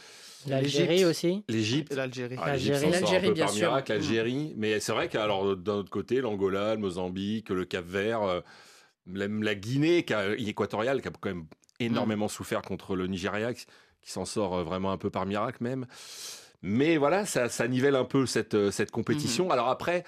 [0.46, 1.42] L'Algérie aussi.
[1.90, 2.36] L'Algérie.
[2.40, 2.92] Ah, l'Égypte L'Algérie.
[2.92, 3.68] s'en sort un L'Algérie, bien par sûr.
[3.68, 4.54] miracle, l'Algérie.
[4.56, 8.40] Mais c'est vrai qu'alors d'un autre côté, l'Angola, le Mozambique, le Cap-Vert, euh,
[9.06, 11.46] même la Guinée qui a- équatoriale, qui a quand même
[11.80, 13.66] énormément souffert contre le Nigeria, qui,
[14.02, 15.86] qui s'en sort euh, vraiment un peu par miracle même.
[16.62, 19.50] Mais voilà, ça, ça nivelle un peu cette, euh, cette compétition.
[19.50, 20.04] Alors après,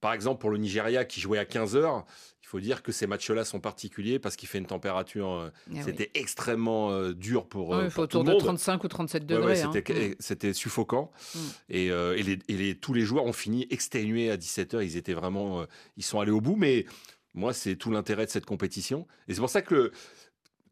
[0.00, 2.04] par exemple, pour le Nigeria qui jouait à 15 heures,
[2.46, 5.28] il faut dire que ces matchs-là sont particuliers parce qu'il fait une température.
[5.32, 5.80] euh, Eh oui.
[5.84, 8.44] C'était extrêmement euh, dur pour, Ouais, euh, il faut pour tout autour le de monde.
[8.58, 9.62] 35 ou 37 Ouais, ouais, degrés.
[9.62, 9.70] hein.
[9.72, 10.14] c'était, Mm.
[10.20, 11.10] c'était suffocant.
[11.34, 11.38] Mm.
[11.70, 14.80] Et, euh, et les, et les- tous les joueurs ont fini exténués à 17h.
[14.84, 15.62] Ils étaient vraiment.
[15.62, 15.66] euh,
[15.96, 16.54] ils sont allés au bout.
[16.54, 16.86] Mais
[17.34, 19.08] moi, c'est tout l'intérêt de cette compétition.
[19.26, 19.92] Et c'est pour ça que le-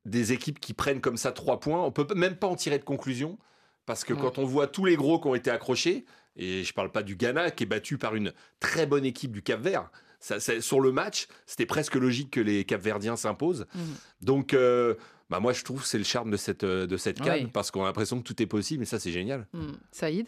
[0.04, 2.84] des équipes qui prennent comme ça trois points, on peut même pas en tirer de
[2.84, 3.36] conclusion.
[3.84, 4.20] Parce que Ouais.
[4.20, 6.04] quand on voit tous les gros qui ont été accrochés,
[6.36, 9.42] et je parle pas du Ghana qui est battu par une très bonne équipe du
[9.42, 9.90] Cap Vert.
[10.24, 13.66] Ça, ça- sur le match, c'était presque logique que les Capverdiens s'imposent.
[13.74, 13.82] Mhm.
[14.22, 14.94] Donc, euh,
[15.28, 17.50] bah moi, je trouve que c'est le charme de cette, euh, de cette canne Oui.
[17.52, 19.46] parce qu'on a l'impression que tout est possible et ça, c'est génial.
[19.52, 19.72] Mm.
[19.92, 20.26] Saïd?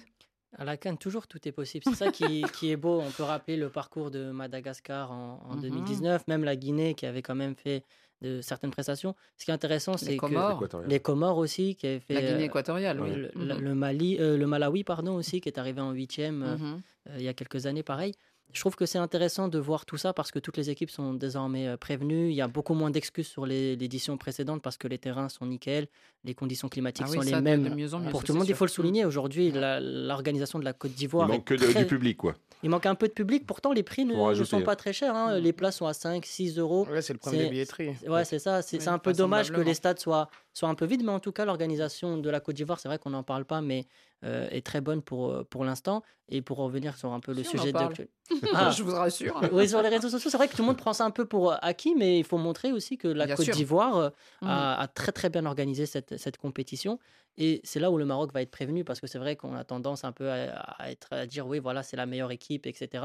[0.58, 1.84] À la Cannes, toujours tout est possible.
[1.88, 3.00] C'est ça qui, qui est beau.
[3.00, 5.60] On peut rappeler le parcours de Madagascar en, en Mhm.
[5.62, 7.82] 2019, même la Guinée qui avait quand même fait
[8.22, 9.14] de certaines prestations.
[9.38, 12.46] Ce qui est intéressant, c'est que les Comores aussi, qui avaient fait La Guinée euh,
[12.46, 13.10] équatoriale, oui.
[13.14, 13.60] le, Mhm.
[13.60, 17.28] le- Mali, euh, le Malawi, pardon, aussi, qui est arrivé en huitième euh, il y
[17.28, 18.12] a quelques années, pareil.
[18.52, 21.12] Je trouve que c'est intéressant de voir tout ça parce que toutes les équipes sont
[21.12, 22.30] désormais euh, prévenues.
[22.30, 25.88] Il y a beaucoup moins d'excuses sur l'édition précédente parce que les terrains sont nickel,
[26.24, 28.48] les conditions climatiques Ah oui, sont les mêmes mieux mieux, pour tout le monde.
[28.48, 28.76] Il faut le sûr.
[28.82, 29.04] souligner.
[29.04, 32.34] Aujourd'hui, l'organisation de la Côte Il d'Ivoire manque que est de- très- du public, quoi.
[32.62, 35.14] il manque un peu de public, pourtant les prix ne, sont pas très chers.
[35.14, 35.38] hein.
[35.38, 36.86] Les places sont à 5, 6 euros.
[36.90, 37.94] Ouais, c'est le problème des billetteries.
[38.08, 38.62] Ouais, c'est ça.
[38.62, 41.20] C'est Oui, un peu dommage que les stades soient, soient un peu vides, mais en
[41.20, 43.86] tout cas, l'organisation de la Côte d'Ivoire, c'est vrai qu'on n'en parle pas, mais
[44.24, 46.02] euh, est très bonne pour, euh, pour l'instant.
[46.28, 48.08] Et pour revenir sur un peu le Si, sujet d'actu-
[48.54, 48.70] Ah.
[48.70, 49.38] Je vous rassure.
[49.52, 51.26] Oui, sur les réseaux sociaux, c'est vrai que tout le monde prend ça un peu
[51.26, 54.48] pour euh, acquis, mais il faut montrer aussi que la Bien Côte d'Ivoire Mhm.
[54.48, 56.98] a, a très très bien organisé cette, cette compétition.
[57.36, 59.62] Et c'est là où le Maroc va être prévenu, parce que c'est vrai qu'on a
[59.64, 63.04] tendance un peu à, à être, à dire oui, voilà, c'est la meilleure équipe, etc.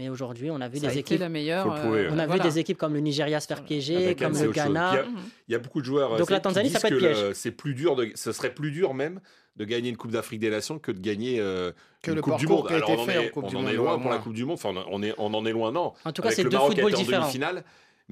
[0.00, 1.20] Mais aujourd'hui, on a vu Ça a des été équipes.
[1.20, 1.66] la meilleure.
[1.66, 2.42] Faut le prouver, euh, On a voilà.
[2.42, 4.50] vu des équipes comme le Nigeria se faire piéger, Avec comme le.
[4.50, 4.92] Ghana.
[4.92, 5.04] Il y, a,
[5.48, 6.14] il y a beaucoup de joueurs.
[6.14, 7.32] euh, Donc la Tanzanie, ça peut être piège.
[7.34, 9.20] C'est plus dur de, ce serait plus dur même
[9.56, 11.72] de gagner une Coupe d'Afrique des Nations que de gagner euh,
[12.02, 12.66] Que une le Coupe du Monde.
[12.70, 14.16] Alors on en est, on en loin ouais, pour la.
[14.18, 14.54] Coupe du Monde.
[14.54, 15.92] Enfin, on, est, on en est loin, non.
[16.06, 17.28] En tout cas, c'est deux footballs différents.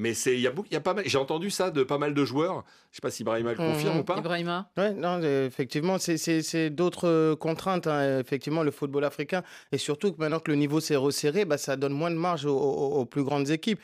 [0.00, 1.02] Mais c'est il y a beaucoup, il y a pas mal.
[1.08, 2.64] J'ai entendu ça de pas mal de joueurs.
[2.92, 4.00] Je sais pas si Brahima le confirme Mhm.
[4.00, 4.16] ou pas.
[4.16, 9.04] Ibrahima Ouais, non, euh, effectivement, c'est- c'est c'est d'autres euh, contraintes, hein, effectivement, le football
[9.04, 9.42] africain.
[9.72, 12.44] Et surtout que maintenant que le niveau s'est resserré, bah, ça donne moins de marge
[12.46, 13.80] aux, aux- aux plus grandes équipes.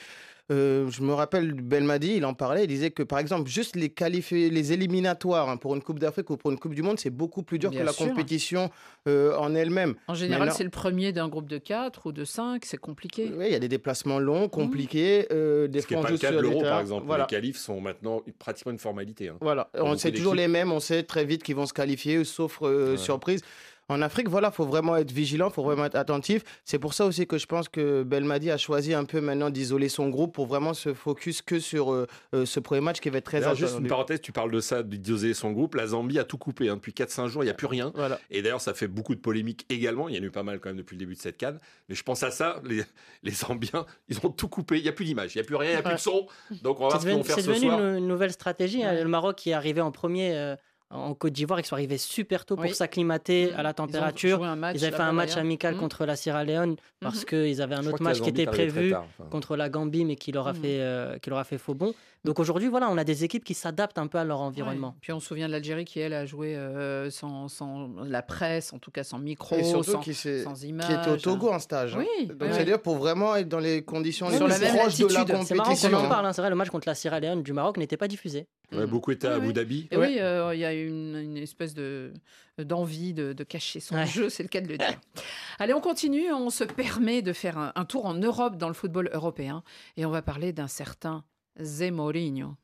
[0.52, 3.88] Euh, je me rappelle, Belmadi, il en parlait, il disait que par exemple, juste les
[3.88, 7.08] qualifiés, les éliminatoires hein, pour une Coupe d'Afrique ou pour une Coupe du Monde, c'est
[7.08, 8.70] beaucoup plus dur Bien que la compétition
[9.08, 9.94] euh, en elle-même.
[10.06, 13.32] En général, Maintenant- c'est le premier d'un groupe de 4 ou de 5, c'est compliqué.
[13.34, 16.18] Oui, il y a des déplacements longs, compliqués, euh, des Ce qui n'est pas le
[16.18, 17.06] cas de l'Euro, par exemple.
[17.06, 17.24] Voilà.
[17.24, 19.28] Les qualifs sont maintenant pratiquement une formalité.
[19.30, 19.38] hein.
[19.40, 22.58] Voilà, on sait toujours les mêmes, on sait très vite qu'ils vont se qualifier, sauf
[22.60, 22.96] euh, Ouais.
[22.98, 23.40] surprise.
[23.88, 26.42] En Afrique, voilà, faut vraiment être vigilant, faut vraiment être attentif.
[26.64, 29.90] C'est pour ça aussi que je pense que Belmadi a choisi un peu maintenant d'isoler
[29.90, 33.18] son groupe pour vraiment se focus que sur euh, euh, ce premier match qui va
[33.18, 35.74] être très D'ailleurs, juste une parenthèse, tu parles de ça, d'oser son groupe.
[35.74, 36.76] La Zambie a tout coupé hein.
[36.76, 37.92] depuis 4-5 jours, il n'y a plus rien.
[37.94, 38.18] Voilà.
[38.30, 40.08] Et d'ailleurs, ça fait beaucoup de polémiques également.
[40.08, 41.58] Il y en a eu pas mal quand même depuis le début de cette canne.
[41.90, 42.82] Mais je pense à ça, les,
[43.22, 44.78] les Zambiens, ils ont tout coupé.
[44.78, 45.98] Il n'y a plus d'image, il n'y a plus rien, il n'y a plus de
[45.98, 46.26] son.
[46.62, 47.80] Donc on va voir C'est ce qu'ils vont devenu, faire c'est ce devenu soir.
[47.80, 48.82] une, une nouvelle stratégie.
[48.82, 48.94] hein.
[48.94, 49.02] Ouais.
[49.02, 50.56] Le Maroc qui est arrivé en premier euh,
[50.94, 52.74] en Côte d'Ivoire, ils sont arrivés super tôt pour Oui.
[52.74, 54.38] s'acclimater à la Ils ont température.
[54.38, 55.80] joué un match Ils avaient fait un match amical Mhm.
[55.80, 57.24] contre la Sierra Leone parce Mhm.
[57.24, 59.28] qu'ils avaient un Je autre match qui était prévu tard, enfin.
[59.30, 60.60] contre la Gambie, mais qui leur a, Mhm.
[60.62, 61.94] fait, euh, qui leur a fait faux bon.
[62.24, 64.88] Donc aujourd'hui, voilà, on a des équipes qui s'adaptent un peu à leur environnement.
[64.88, 64.94] Ouais.
[65.02, 68.72] Puis on se souvient de l'Algérie qui, elle, a joué euh, sans, sans la presse,
[68.72, 70.88] en tout cas sans micro, Et surtout sans, qui, sans qui images.
[70.90, 71.96] était au Togo en stage.
[71.96, 71.98] hein.
[71.98, 74.76] Oui, Donc oui, c'est-à-dire pour vraiment être dans les conditions les Sur plus la même
[74.76, 75.44] proches de la latitude.
[75.44, 75.98] C'est marrant qu'on compétition.
[75.98, 76.32] en parle, hein.
[76.32, 78.46] c'est vrai, le match contre la Sierra Leone du Maroc n'était pas diffusé.
[78.88, 79.52] Beaucoup étaient à Oui, Abu oui.
[79.52, 79.88] Dhabi.
[79.92, 82.12] Et oui, euh, il y a une, une espèce de
[82.58, 84.06] d'envie de, de cacher son Ouais.
[84.06, 85.00] jeu, c'est le cas de le dire.
[85.58, 88.74] Allez, on continue, on se permet de faire un, un tour en Europe dans le
[88.74, 89.62] football européen
[89.96, 91.24] et on va parler d'un certain
[91.60, 92.54] Zé Mourinho.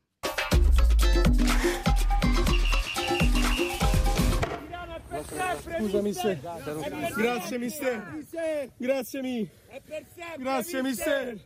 [5.77, 6.37] Scusa mister.
[7.17, 7.99] Grazie mister.
[8.79, 9.49] Grazie mi.
[10.39, 11.37] Grazie mister.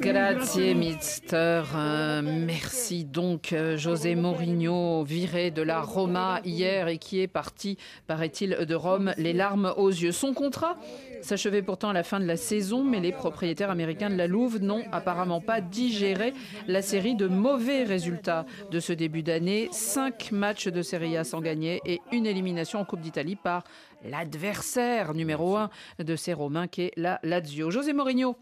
[0.00, 1.12] Grazie mister.
[1.12, 1.62] Mister.
[1.74, 7.76] Euh, merci donc, euh, José Mourinho, viré de la Roma hier et qui est parti,
[8.06, 10.12] paraît-il, de Rome, les larmes aux yeux.
[10.12, 10.76] Son contrat
[11.20, 14.60] s'achevait pourtant à la fin de la saison, mais les propriétaires américains de la Louve
[14.60, 16.34] n'ont apparemment pas digéré
[16.66, 19.68] la série de mauvais résultats de ce début d'année.
[19.70, 23.64] Cinq matchs de Serie A sans gagner et une élimination en Coupe d'Italie par
[24.04, 27.70] l'adversaire numéro un de ces Romains qui est la Lazio.
[27.70, 28.36] José Mourinho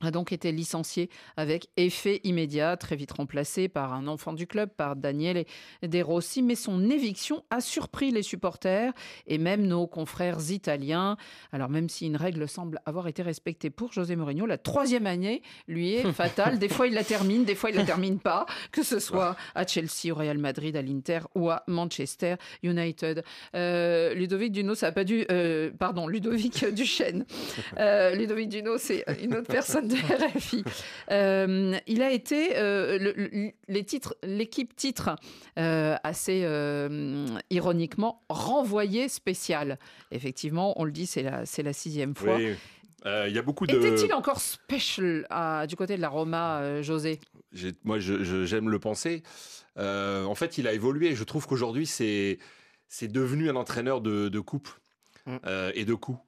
[0.00, 4.70] a donc été licencié avec effet immédiat, très vite remplacé par un enfant du club,
[4.70, 5.44] par Daniele
[5.82, 8.92] De Rossi, mais son éviction a surpris les supporters
[9.26, 11.16] et même nos confrères italiens.
[11.52, 15.42] Alors même si une règle semble avoir été respectée pour José Mourinho, la troisième année
[15.68, 16.58] lui est fatale.
[16.58, 19.66] Des fois il la termine, des fois il la termine pas, que ce soit à
[19.66, 23.22] Chelsea, au Real Madrid, à l'Inter ou à Manchester United.
[23.54, 27.24] Euh, Ludovic Duno, ça a pas dû, euh, pardon, Ludovic Duchesne.
[27.78, 30.64] Euh, Ludovic Duno, c'est une autre personne de RFI.
[31.10, 35.10] Euh, il a été euh, le- le- les titres, l'équipe titre
[35.58, 36.44] euh, assez
[37.50, 39.78] ironiquement renvoyé spécial.
[40.10, 42.36] Effectivement, on le dit, c'est la c'est la sixième fois.
[42.36, 42.54] Oui.
[43.06, 43.74] Euh, Il y a beaucoup de.
[43.74, 47.18] Était-il encore special à- du côté de la Roma, euh, José?
[47.84, 49.22] Moi, j'aime le penser.
[49.78, 51.14] Euh, en fait, il a évolué.
[51.14, 52.38] Je trouve qu'aujourd'hui, c'est
[52.88, 54.68] c'est devenu un entraîneur de, de coupe.
[55.30, 55.38] Mm.
[55.46, 56.18] euh, et de coups.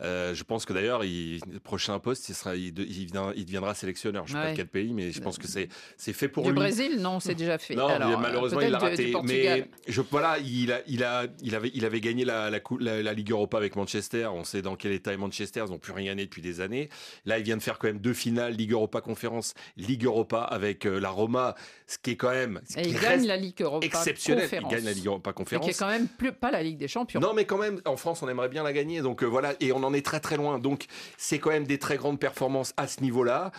[0.00, 3.32] Euh, je pense que d'ailleurs, il, le prochain poste, il, sera, il, de- il viendra,
[3.36, 4.26] il deviendra sélectionneur.
[4.26, 5.68] Je ne sais pas de quel pays, mais je pense que c'est
[6.12, 6.56] fait pour Du lui.
[6.56, 7.74] Brésil Non, c'est déjà fait.
[7.74, 9.12] Non, Alors, mais euh, malheureusement, il l'a raté.
[9.24, 12.78] Mais je, voilà, il, a, il, a, il, avait, il avait gagné la, la, cou-
[12.78, 14.26] la- la Ligue Europa avec Manchester.
[14.32, 15.64] On sait dans quel état est Manchester.
[15.66, 16.88] Ils n'ont plus rien gagné depuis des années.
[17.24, 20.84] Là, il vient de faire quand même deux finales Ligue Europa Conférence, Ligue Europa avec
[20.84, 21.54] la Roma,
[21.86, 24.44] ce qui est quand même ce Et qui il reste gagne la Ligue Europa exceptionnel.
[24.44, 24.72] Conférence.
[24.72, 25.64] Il gagne la Ligue Europa Conférence.
[25.66, 27.20] qui est quand même plus, pas la Ligue des Champions.
[27.20, 29.00] Non, mais quand même, en France, on aimerait la gagner.
[29.00, 30.58] Donc euh, voilà, et on en est très très loin.
[30.58, 30.86] Donc
[31.16, 33.52] c'est quand même des très grandes performances à ce niveau-là.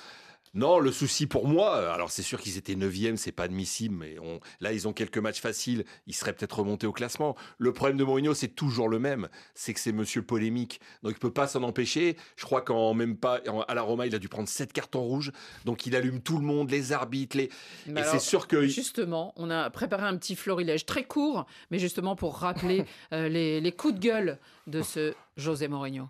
[0.55, 3.95] Non, le souci pour moi, euh, alors c'est sûr qu'ils étaient 9e, c'est pas admissible,
[3.95, 7.35] mais on, là ils ont quelques matchs faciles, ils seraient peut-être remontés au classement.
[7.57, 11.19] Le problème de Mourinho, c'est toujours le même, c'est que c'est monsieur polémique, donc il
[11.19, 12.17] peut pas s'en empêcher.
[12.35, 15.01] Je crois qu'en même pas, en- à la Roma, il a dû prendre 7 cartons
[15.01, 15.31] rouges,
[15.65, 17.49] donc il allume tout le monde, les arbitres, les...
[17.87, 18.67] Mais et c'est sûr que...
[18.67, 23.59] Justement, on a préparé un petit florilège très court, mais justement pour rappeler euh, les,
[23.59, 26.09] les coups de gueule de ce José Mourinho.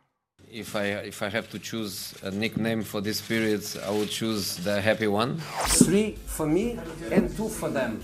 [0.54, 4.58] If I if I have to choose a nickname for this period, I would choose
[4.58, 5.40] the happy one.
[5.82, 6.78] Three for me
[7.10, 8.00] and two for them.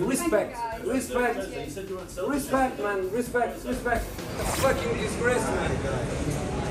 [0.00, 1.38] Respect, respect,
[2.26, 4.04] respect, man, respect, respect.
[4.38, 5.70] The fucking disgrace, man.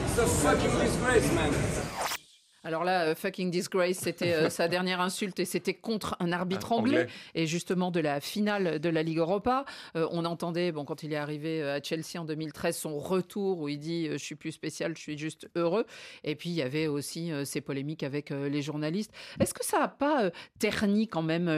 [0.03, 1.94] It's a fucking disgrace, man.
[2.65, 6.73] Alors là, euh, fucking disgrace, c'était euh, sa dernière insulte et c'était contre un arbitre
[6.73, 6.97] Un anglais.
[7.01, 7.07] Anglais.
[7.35, 11.13] Et justement, de la finale de la Ligue Europa, euh, on entendait, bon, quand il
[11.13, 14.93] est arrivé à Chelsea en 2013, son retour où il dit Je suis plus spécial,
[14.97, 15.85] je suis juste heureux.
[16.23, 19.11] Et puis, il y avait aussi ces polémiques avec les journalistes.
[19.39, 21.49] Est-ce que ça n'a pas terni quand même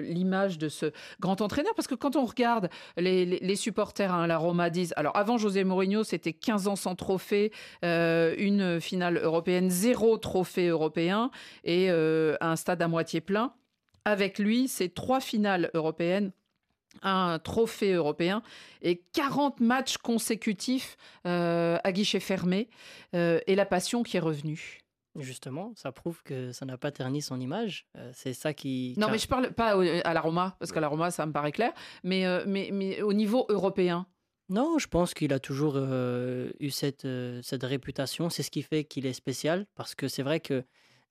[0.00, 0.86] l'image de ce
[1.20, 1.74] grand entraîneur?
[1.74, 5.36] Parce que quand on regarde les, les- les supporters à la Roma disent alors avant
[5.36, 11.30] José Mourinho, c'était 15 ans sans trophée, une finale européenne, zéro trophée européen
[11.64, 13.52] et euh, un stade à moitié plein.
[14.04, 16.32] Avec lui, c'est trois finales européennes
[17.02, 18.42] un trophée européen
[18.82, 22.68] et 40 matchs consécutifs euh, à guichet fermé
[23.14, 24.80] euh, et la passion qui est revenue.
[25.16, 27.86] Justement, ça prouve que ça n'a pas terni son image.
[27.96, 28.94] Euh, c'est ça qui.
[28.96, 29.72] Non, mais je parle pas
[30.04, 31.72] à la Roma, parce qu'à la Roma, ça me paraît clair,
[32.04, 34.06] mais, mais, mais au niveau européen.
[34.50, 38.28] Non, je pense qu'il a toujours euh, eu cette, euh, cette réputation.
[38.30, 40.64] C'est ce qui fait qu'il est spécial, parce que c'est vrai que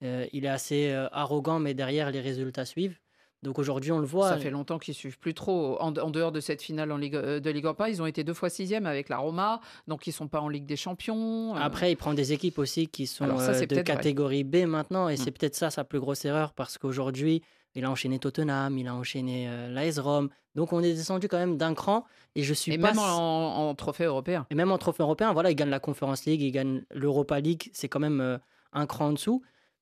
[0.04, 2.98] euh, il est assez euh, arrogant, mais derrière les résultats suivent.
[3.42, 4.28] Donc aujourd'hui, on le voit.
[4.28, 5.78] Ça fait longtemps qu'ils suivent plus trop.
[5.82, 8.26] En, en dehors de cette finale en Ligue, euh, de Ligue Europa, ils ont été
[8.26, 11.56] deux fois sixième avec la Roma, donc ils sont pas en Ligue des Champions.
[11.56, 11.60] euh.
[11.62, 13.84] Après, il prend des équipes aussi qui sont Alors ça, euh, de vrai.
[13.86, 15.18] catégorie B maintenant, et Mm.
[15.18, 17.42] c'est peut-être ça sa plus grosse erreur parce qu'aujourd'hui,
[17.80, 21.38] il a enchaîné Tottenham, il a enchaîné euh, l'AS Rome, donc on est descendu quand
[21.38, 22.06] même d'un cran.
[22.36, 24.46] Et je suis et pas même en, en trophée européen.
[24.52, 27.70] et même en trophée européen, voilà, il gagne la Conference League, il gagne l'Europa League,
[27.74, 28.38] c'est quand même euh,
[28.74, 29.42] un cran en dessous.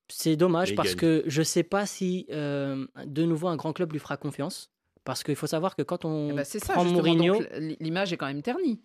[0.09, 0.97] C'est dommage Et parce gagne.
[0.99, 4.71] que je sais pas si euh, de nouveau un grand club lui fera confiance.
[5.03, 7.01] Parce qu'il faut savoir que quand on c'est ça, prend justement.
[7.03, 7.39] Mourinho,
[7.79, 8.81] l'image est quand même ternie.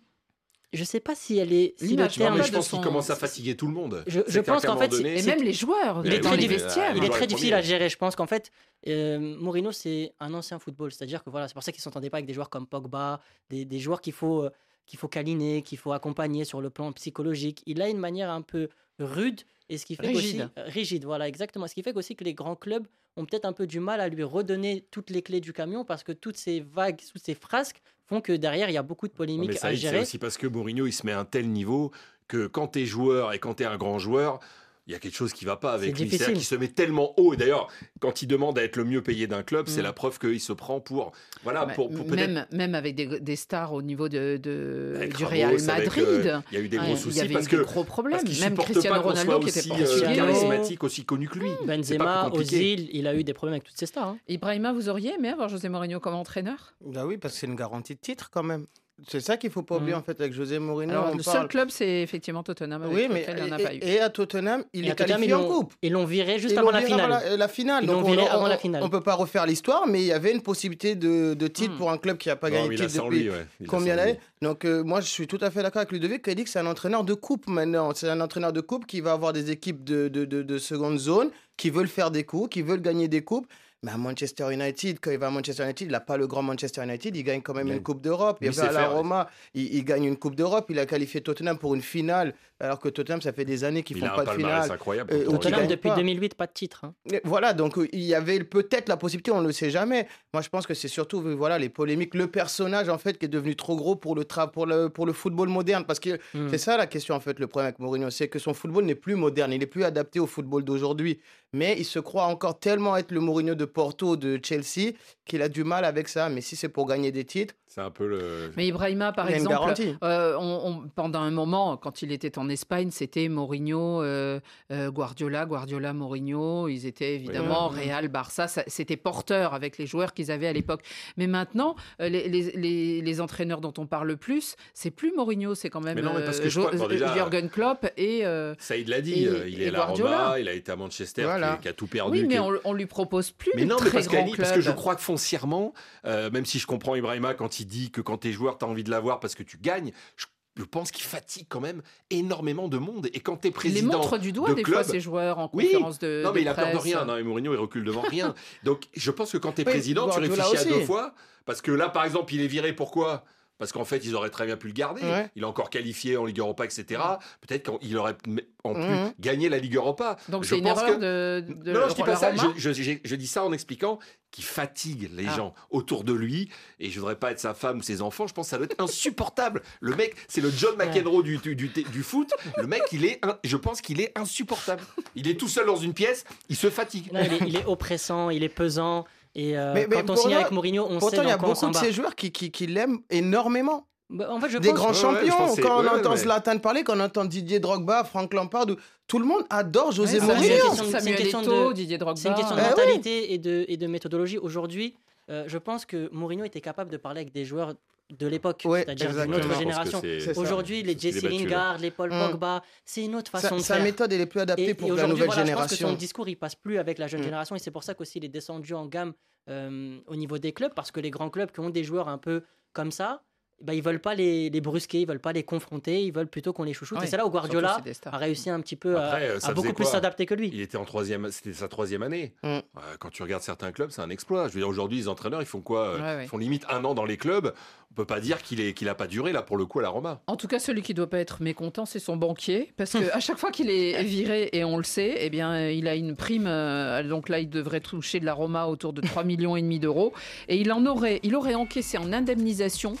[0.73, 1.73] Je sais pas si elle est.
[1.77, 4.03] Si le Non, terme- mais je pense qu'il son- commence à fatiguer tout le monde.
[4.07, 6.95] Je- pense qu'en fait, donné, Et même les joueurs, il est oui, très, vestiaires.
[6.95, 7.89] il est très difficile à gérer.
[7.89, 8.51] Je pense qu'en fait,
[8.87, 10.91] euh, Mourinho, c'est un ancien football.
[10.91, 13.21] C'est-à-dire que voilà, c'est pour ça qu'il ne s'entendait pas avec des joueurs comme Pogba,
[13.49, 14.49] des, des joueurs qu'il faut, euh,
[14.85, 17.61] qu'il faut câliner, qu'il faut accompagner sur le plan psychologique.
[17.65, 18.67] Il a une manière un peu
[18.99, 20.49] rude et ce qui fait Rigide.
[20.57, 21.67] euh, rigide, voilà, exactement.
[21.67, 24.09] Ce qui fait aussi que les grands clubs ont peut-être un peu du mal à
[24.09, 27.81] lui redonner toutes les clés du camion parce que toutes ces vagues, toutes ces frasques
[28.07, 29.99] font que derrière, il y a beaucoup de mais polémiques ça, à c'est gérer.
[30.01, 31.91] aussi parce que Mourinho, il se met à un tel niveau
[32.27, 34.39] que quand tu es joueur et quand tu es un grand joueur,
[34.85, 36.07] il y a quelque chose qui va pas avec lui.
[36.09, 37.33] qu'il se met tellement haut.
[37.33, 37.67] Et d'ailleurs,
[37.99, 39.83] quand il demande à être le mieux payé d'un club, c'est Mm.
[39.85, 41.13] la preuve qu'il se prend pour.
[41.43, 42.29] Voilà, Bah, pour, pour peut-être.
[42.29, 45.65] même, même avec des, des stars au niveau de, de- Avec du Ramos, Real avec,
[45.67, 46.03] Madrid.
[46.05, 47.55] euh, il y a eu des gros Ouais, soucis Il y avait parce eu que-
[47.57, 48.19] des gros problèmes.
[48.23, 49.71] Parce Même Cristiano Ronaldo qui était aussi
[50.03, 51.49] euh, charismatique, aussi connu que lui.
[51.65, 52.29] Pas Benzema.
[52.33, 54.07] Ozil, il a eu des problèmes avec toutes ces stars.
[54.09, 54.17] hein.
[54.27, 56.73] Ibrahima, vous auriez aimé avoir José Mourinho comme entraîneur?
[56.81, 58.65] Bah oui, parce que c'est une garantie de titre quand même.
[59.07, 59.99] C'est ça qu'il faut pas oublier Mm.
[59.99, 60.91] en fait avec José Mourinho.
[60.91, 62.81] Alors, on le parle- seul club, c'est effectivement Tottenham.
[62.83, 63.77] avec Oui, mais il en a pas eu.
[63.79, 65.73] et, et à Tottenham, il Et est qualifié en coupe.
[65.81, 67.09] Ils l'ont viré juste avant la finale.
[67.09, 67.83] la, la finale.
[67.83, 68.83] Ils Donc on, viré on- avant la finale.
[68.83, 71.77] on peut pas refaire l'histoire, mais il y avait une possibilité de, de titre Mm.
[71.77, 73.45] pour un club qui n'a pas Non, gagné de il a titre depuis lui, ouais.
[73.59, 74.19] Il a combien d'années.
[74.41, 76.49] Donc euh, moi, je suis tout à fait d'accord avec Ludovic qui a dit que
[76.49, 77.91] c'est un entraîneur de coupe maintenant.
[77.95, 80.97] C'est un entraîneur de coupe qui va avoir des équipes de, de, de, de seconde
[80.97, 83.47] zone qui veulent faire des coups, qui veulent gagner des coupes.
[83.83, 86.41] Mais à Manchester United, quand il va à Manchester United, il n'a pas le grand
[86.41, 87.83] Manchester United, il gagne quand même Il une.
[87.83, 88.37] Coupe d'Europe.
[88.39, 88.87] Il Lui va à la.
[88.87, 90.67] Roma, il, il gagne une Coupe d'Europe.
[90.69, 92.33] Il a qualifié Tottenham pour une finale,
[92.63, 94.71] alors que Tottenham, ça fait des années qu'ils Il font a un pas de finale.
[94.71, 95.13] incroyable.
[95.13, 95.95] Euh, Tottenham, depuis pas.
[95.95, 96.85] 2008, pas de titre.
[96.85, 96.93] hein.
[97.23, 100.07] Voilà, donc euh, il y avait peut-être la possibilité, on ne le sait jamais.
[100.33, 103.25] Moi, je pense que c'est surtout euh, voilà les polémiques, le personnage en fait qui
[103.25, 105.83] est devenu trop gros pour le tra- pour le pour le football moderne.
[105.85, 106.47] Parce que Mm.
[106.49, 108.95] c'est ça la question en fait, le problème avec Mourinho, c'est que son football n'est
[108.95, 111.19] plus moderne, il n'est plus adapté au football d'aujourd'hui.
[111.55, 114.93] Mais il se croit encore tellement être le Mourinho de Porto, de Chelsea,
[115.25, 116.27] qu'il a du mal avec ça.
[116.29, 118.51] Mais si c'est pour gagner des titres, C'est un peu le.
[118.55, 122.89] Mais Ibrahima, par exemple, euh, on- on- pendant un moment, quand il était en Espagne,
[122.91, 124.39] c'était Mourinho, euh,
[124.71, 126.67] euh, Guardiola, Guardiola, Mourinho.
[126.67, 127.85] Ils étaient évidemment Oui.
[127.87, 128.47] Real, Barça.
[128.47, 130.81] ça- C'était porteur avec les joueurs qu'ils avaient à l'époque.
[131.17, 135.55] Mais maintenant, les, les- les- les entraîneurs dont on parle le plus, c'est plus Mourinho,
[135.55, 137.13] c'est quand même Mais non, mais parce que euh, je crois que, Jo- bon, déjà-
[137.15, 138.23] Jürgen Klopp et.
[138.23, 139.85] euh, Saïd l'a dit, Et- il est à.
[139.85, 141.55] Roma, il a été à Manchester, Voilà.
[141.55, 142.19] qui, qui a tout perdu.
[142.19, 144.07] oui, mais qui- on, on lui propose plus Mais non, mais parce,
[144.37, 145.73] parce que je crois que foncièrement,
[146.05, 148.65] euh, même si je comprends Ibrahima quand il dit que quand tu es joueur, tu
[148.65, 151.81] as envie de l'avoir parce que tu gagnes, je, je pense qu'il fatigue quand même
[152.09, 153.09] énormément de monde.
[153.13, 153.97] Et quand tu es Il les président.
[153.99, 155.65] montre du doigt de des club, fois, ces joueurs, en Oui.
[155.65, 156.21] conférence de.
[156.23, 157.05] Non, mais de il a peur de rien.
[157.05, 158.35] Non, mais Mourinho, il recule devant rien.
[158.63, 161.13] Donc, je pense que quand tu es Oui, président, tu réfléchis à deux fois.
[161.45, 162.73] Parce que là, par exemple, il est viré.
[162.73, 163.23] Pourquoi?
[163.59, 165.01] Parce qu'en fait, ils auraient très bien pu le garder.
[165.03, 165.29] Ouais.
[165.35, 167.01] Il a encore qualifié en Ligue Europa, etc.
[167.47, 168.15] Peut-être qu'il aurait
[168.63, 169.13] en plus Mhm.
[169.19, 170.17] gagné la Ligue Europa.
[170.29, 172.33] Donc Je c'est une pense erreur que- de, de non, non, je dis pas ça.
[172.35, 173.99] Je, je- je- je dis ça en expliquant
[174.31, 175.35] qu'il fatigue les Ah.
[175.35, 176.49] gens autour de lui.
[176.79, 178.25] Et je voudrais pas être sa femme ou ses enfants.
[178.27, 179.61] Je pense que ça doit être insupportable.
[179.79, 182.31] Le mec, c'est le John McEnroe du, du, du, du foot.
[182.57, 184.81] Le mec, il est, un- je pense qu'il est insupportable.
[185.15, 186.23] Il est tout seul dans une pièce.
[186.49, 187.11] Il se fatigue.
[187.13, 189.05] Non, il, est, il est oppressant, il est pesant.
[189.35, 191.37] Et euh, Mais- mais quand on signe avec Mourinho, on sait pourtant il y a
[191.37, 193.87] beaucoup de ces joueurs qui, qui, qui l'aiment énormément.
[194.09, 195.55] Bah, en fait, je des pense- grands Ouais, ouais, je champions.
[195.63, 196.15] quand on ouais, entend.
[196.15, 198.75] Zlatan parler, quand on entend Didier Drogba, Frank Lampard, ou-
[199.07, 200.35] tout le monde adore José Mourinho.
[200.37, 202.21] une Samuel, question de- c'est une question de- Didier Drogba.
[202.21, 202.69] C'est une question de Eh oui.
[202.69, 204.37] mentalité et, de, et de méthodologie.
[204.37, 204.93] Aujourd'hui,
[205.31, 207.73] euh, je pense que Mourinho était capable de parler avec des joueurs
[208.09, 210.01] de l'époque, Ouais, c'est-à-dire d'une autre génération.
[210.35, 211.23] Aujourd'hui, les Jesse.
[211.23, 212.31] Lingard, les Paul Mm.
[212.31, 213.83] Pogba, c'est une autre Sa, façon de sa faire.
[213.83, 215.87] méthode, elle est plus adaptée Et, pour et la nouvelle voilà, je pense que génération.
[215.89, 217.23] son discours, il passe plus avec la jeune Mm.
[217.23, 219.13] génération et c'est pour ça qu'aussi il est descendu en gamme
[219.49, 222.17] euh, au niveau des clubs parce que les grands clubs qui ont des joueurs un
[222.17, 223.23] peu comme ça,
[223.61, 226.51] bah, ils veulent pas les, les brusquer, ils veulent pas les confronter, ils veulent plutôt
[226.51, 227.01] qu'on les chouchoute.
[227.01, 229.49] Et c'est là où Guardiola a réussi un petit peu à- Après, euh, à, ça
[229.49, 230.49] faisait beaucoup plus s'adapter que lui.
[230.51, 232.33] Il était en troisième, c'était sa troisième année.
[232.43, 232.47] Mm.
[232.47, 232.61] Euh,
[232.99, 234.47] Quand tu regardes certains clubs, c'est un exploit.
[234.49, 235.87] Je veux dire, aujourd'hui, les entraîneurs, ils font quoi?
[235.87, 236.25] Euh, ouais.
[236.25, 237.53] Ils font limite un an dans les clubs.
[237.93, 239.83] On peut pas dire qu'il est, qu'il a pas duré là pour le coup à
[239.83, 240.19] la Roma.
[240.25, 243.19] En tout cas, celui qui doit pas être mécontent, c'est son banquier, parce que à
[243.19, 246.47] chaque fois qu'il est viré, et on le sait, eh bien, il a une prime.
[246.47, 249.79] euh, donc là, il devrait toucher de la Roma autour de 3 millions et demi
[249.79, 250.11] d'euros,
[250.47, 252.95] et il en aurait, il aurait encaissé en indemnisation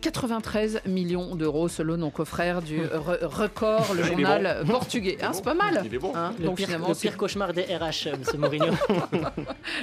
[0.00, 4.72] 93 millions d'euros selon nos confrères du Re- Record, le Il journal bon.
[4.72, 5.16] portugais.
[5.22, 5.82] Hein, c'est pas mal.
[5.84, 6.12] Il est bon.
[6.14, 8.40] Hein, le, donc pire, finalement, le pire cauchemar des RH, euh, M.
[8.40, 8.72] Mourinho.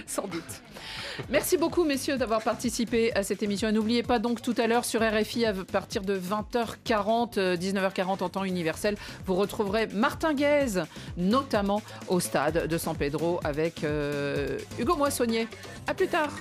[0.05, 0.43] Sans doute.
[1.29, 3.69] Merci beaucoup, messieurs, d'avoir participé à cette émission.
[3.69, 8.23] Et n'oubliez pas donc tout à l'heure sur RFI, à partir de 20h40, euh, 19h40
[8.23, 8.95] en temps universel,
[9.25, 10.83] vous retrouverez Martin Guez,
[11.17, 15.47] notamment au stade de San Pedro avec euh, Hugo Moissonnier.
[15.87, 16.31] À plus tard.